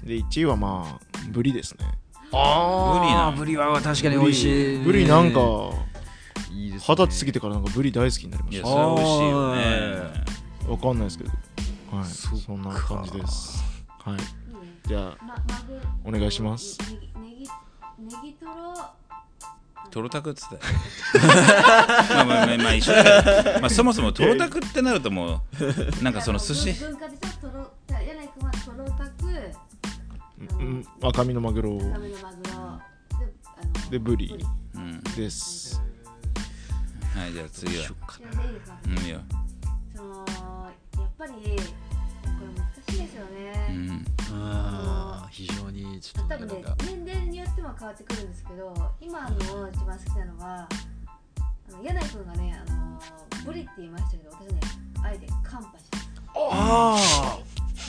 [0.07, 1.85] で1位はまあブリですね。
[2.31, 3.37] あー。
[3.37, 4.79] ブリは確かに美味しい。
[4.79, 5.39] ブリなんか
[6.51, 9.61] 二十歳過ぎてからなんかブリ大好きになりまいやしたそれは美味しいよね。
[10.67, 11.31] わかんないですけど。
[11.91, 12.05] はい。
[12.05, 13.63] そんな感じです。
[13.87, 14.45] はい。
[14.87, 15.37] じゃあ
[16.03, 16.77] お願いします
[17.99, 18.53] ネギトロ。
[19.91, 20.57] トロタクっつって
[22.15, 23.03] まあまあまあまあ一緒だ
[23.43, 25.43] けど、まあ、そもそもトロタクってなるとも
[25.99, 26.73] うなんかその寿司。
[26.73, 29.51] 文化でさトロ柳井君はトロタク。
[30.59, 30.85] うん。
[31.03, 32.11] 赤身のマグロ赤身のマグロ。
[32.11, 32.81] であの
[33.91, 34.45] でブリ。
[34.73, 35.01] うん。
[35.03, 35.81] です
[37.15, 37.83] はいじゃあ次は。
[38.85, 39.19] うんいいよ。
[39.95, 41.55] そのやっぱりこれ難
[42.89, 46.83] しいですようね、んあー非常にちょっ多分ねとなんか。
[46.83, 46.94] 年
[47.65, 49.37] 齢によっても変わってくるんですけど今の
[49.69, 50.69] 一番好きなのは
[51.67, 52.99] あの柳井君がねあの
[53.45, 54.59] ブリって言いましたけど私ね
[55.03, 55.85] あえてカンパチ
[56.35, 57.39] あ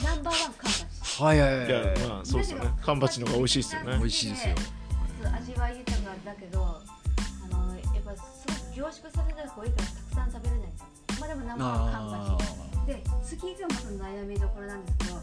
[0.03, 0.85] ナンバーワンカンパチ。
[1.19, 1.67] あはいはいはい。
[1.67, 2.69] いやまあそうですよね。
[2.81, 3.97] カンパチの方が美味しいですよね。
[3.97, 4.55] 美味しいですよ。
[5.35, 10.87] 味わい豊かだけどあのやっぱすごく凝縮された方がいいからたくさん食べれないんですよ
[11.19, 12.47] まあでもナンバーワンカンパチ。
[12.85, 15.21] で次がまた悩みどころなんですけどこ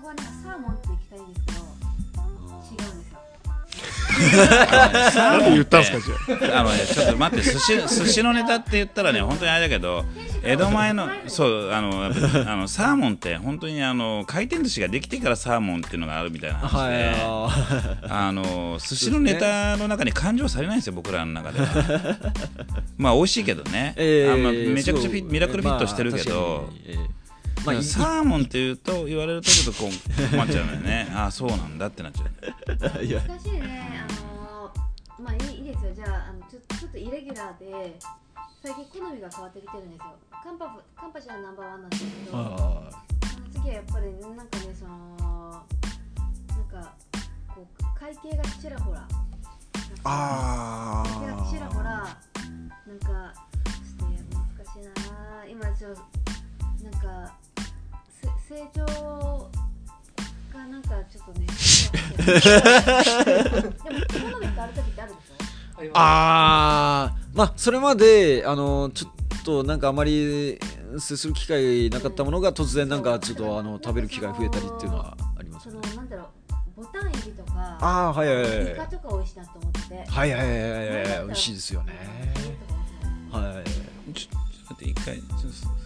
[0.00, 3.18] こはなんかサーモンって行きたいんですけど違うんですよ
[5.16, 6.62] なんで言ったんすかじゃあ。
[6.62, 10.04] のね、ちょっと待って寿司寿司のネタって言ったらね本当にあれだけど
[10.42, 12.08] 江戸前のそうあのあ
[12.56, 22.16] のサーモンって本当にあの回転寿司ができてからサーモンっていうのがあるみたいな話で、はいあの寿司のネタの中に感情されないんですよ僕らの中では。
[22.96, 27.23] まあ美味しいけどね、えーあんまめちゃくちゃミラクルフィットしてるけど、まあ
[27.64, 31.08] まあサーモンっていうと言われるとちょっとこう困っちゃうのよね。
[31.14, 32.24] ああそうなんだってなっちゃ
[33.00, 33.04] う。
[33.04, 33.20] いや。
[33.22, 34.04] 難しいね。
[34.08, 34.12] あ
[34.42, 34.72] の
[35.18, 35.94] まあいいいいですよ。
[35.94, 37.98] じゃああのちょちょっとイレギュラーで
[38.62, 40.04] 最近好みが変わってきてるんですよ。
[40.42, 42.38] カンパフカンパチはナンバーワンなんですけど。
[42.38, 42.90] あ
[43.52, 45.64] 次はやっぱりなんかねその
[46.48, 46.92] なんか
[47.54, 49.08] こう会計がちらほら。
[50.04, 53.32] あ会計がちらほらなんか
[53.64, 56.00] ちょっとね難しいな今ちょっと
[56.84, 57.43] なんかせ
[58.48, 58.84] 成長
[60.52, 61.46] がなんかちょっとね。
[62.16, 62.22] で
[64.30, 65.18] も好み変わる時ってあるで
[65.86, 69.12] しょあーまあそれまであのちょっ
[69.44, 70.58] となんかあまり
[70.98, 75.80] 接する機会なかったものが突然なんかちょっとあの食べる機会増えたりっていうのはありますそね。
[75.90, 76.26] のなんだろう。
[76.76, 77.78] ボタンエビとか。
[77.80, 79.80] ああはいはいはいイカとか美味しいなと思って。
[79.88, 81.26] てはいはいはいはいはい。
[81.26, 81.92] 美味しいですよね。
[83.32, 83.64] はいはいはい。
[83.64, 85.83] ちょちょっと待って一回ちょっと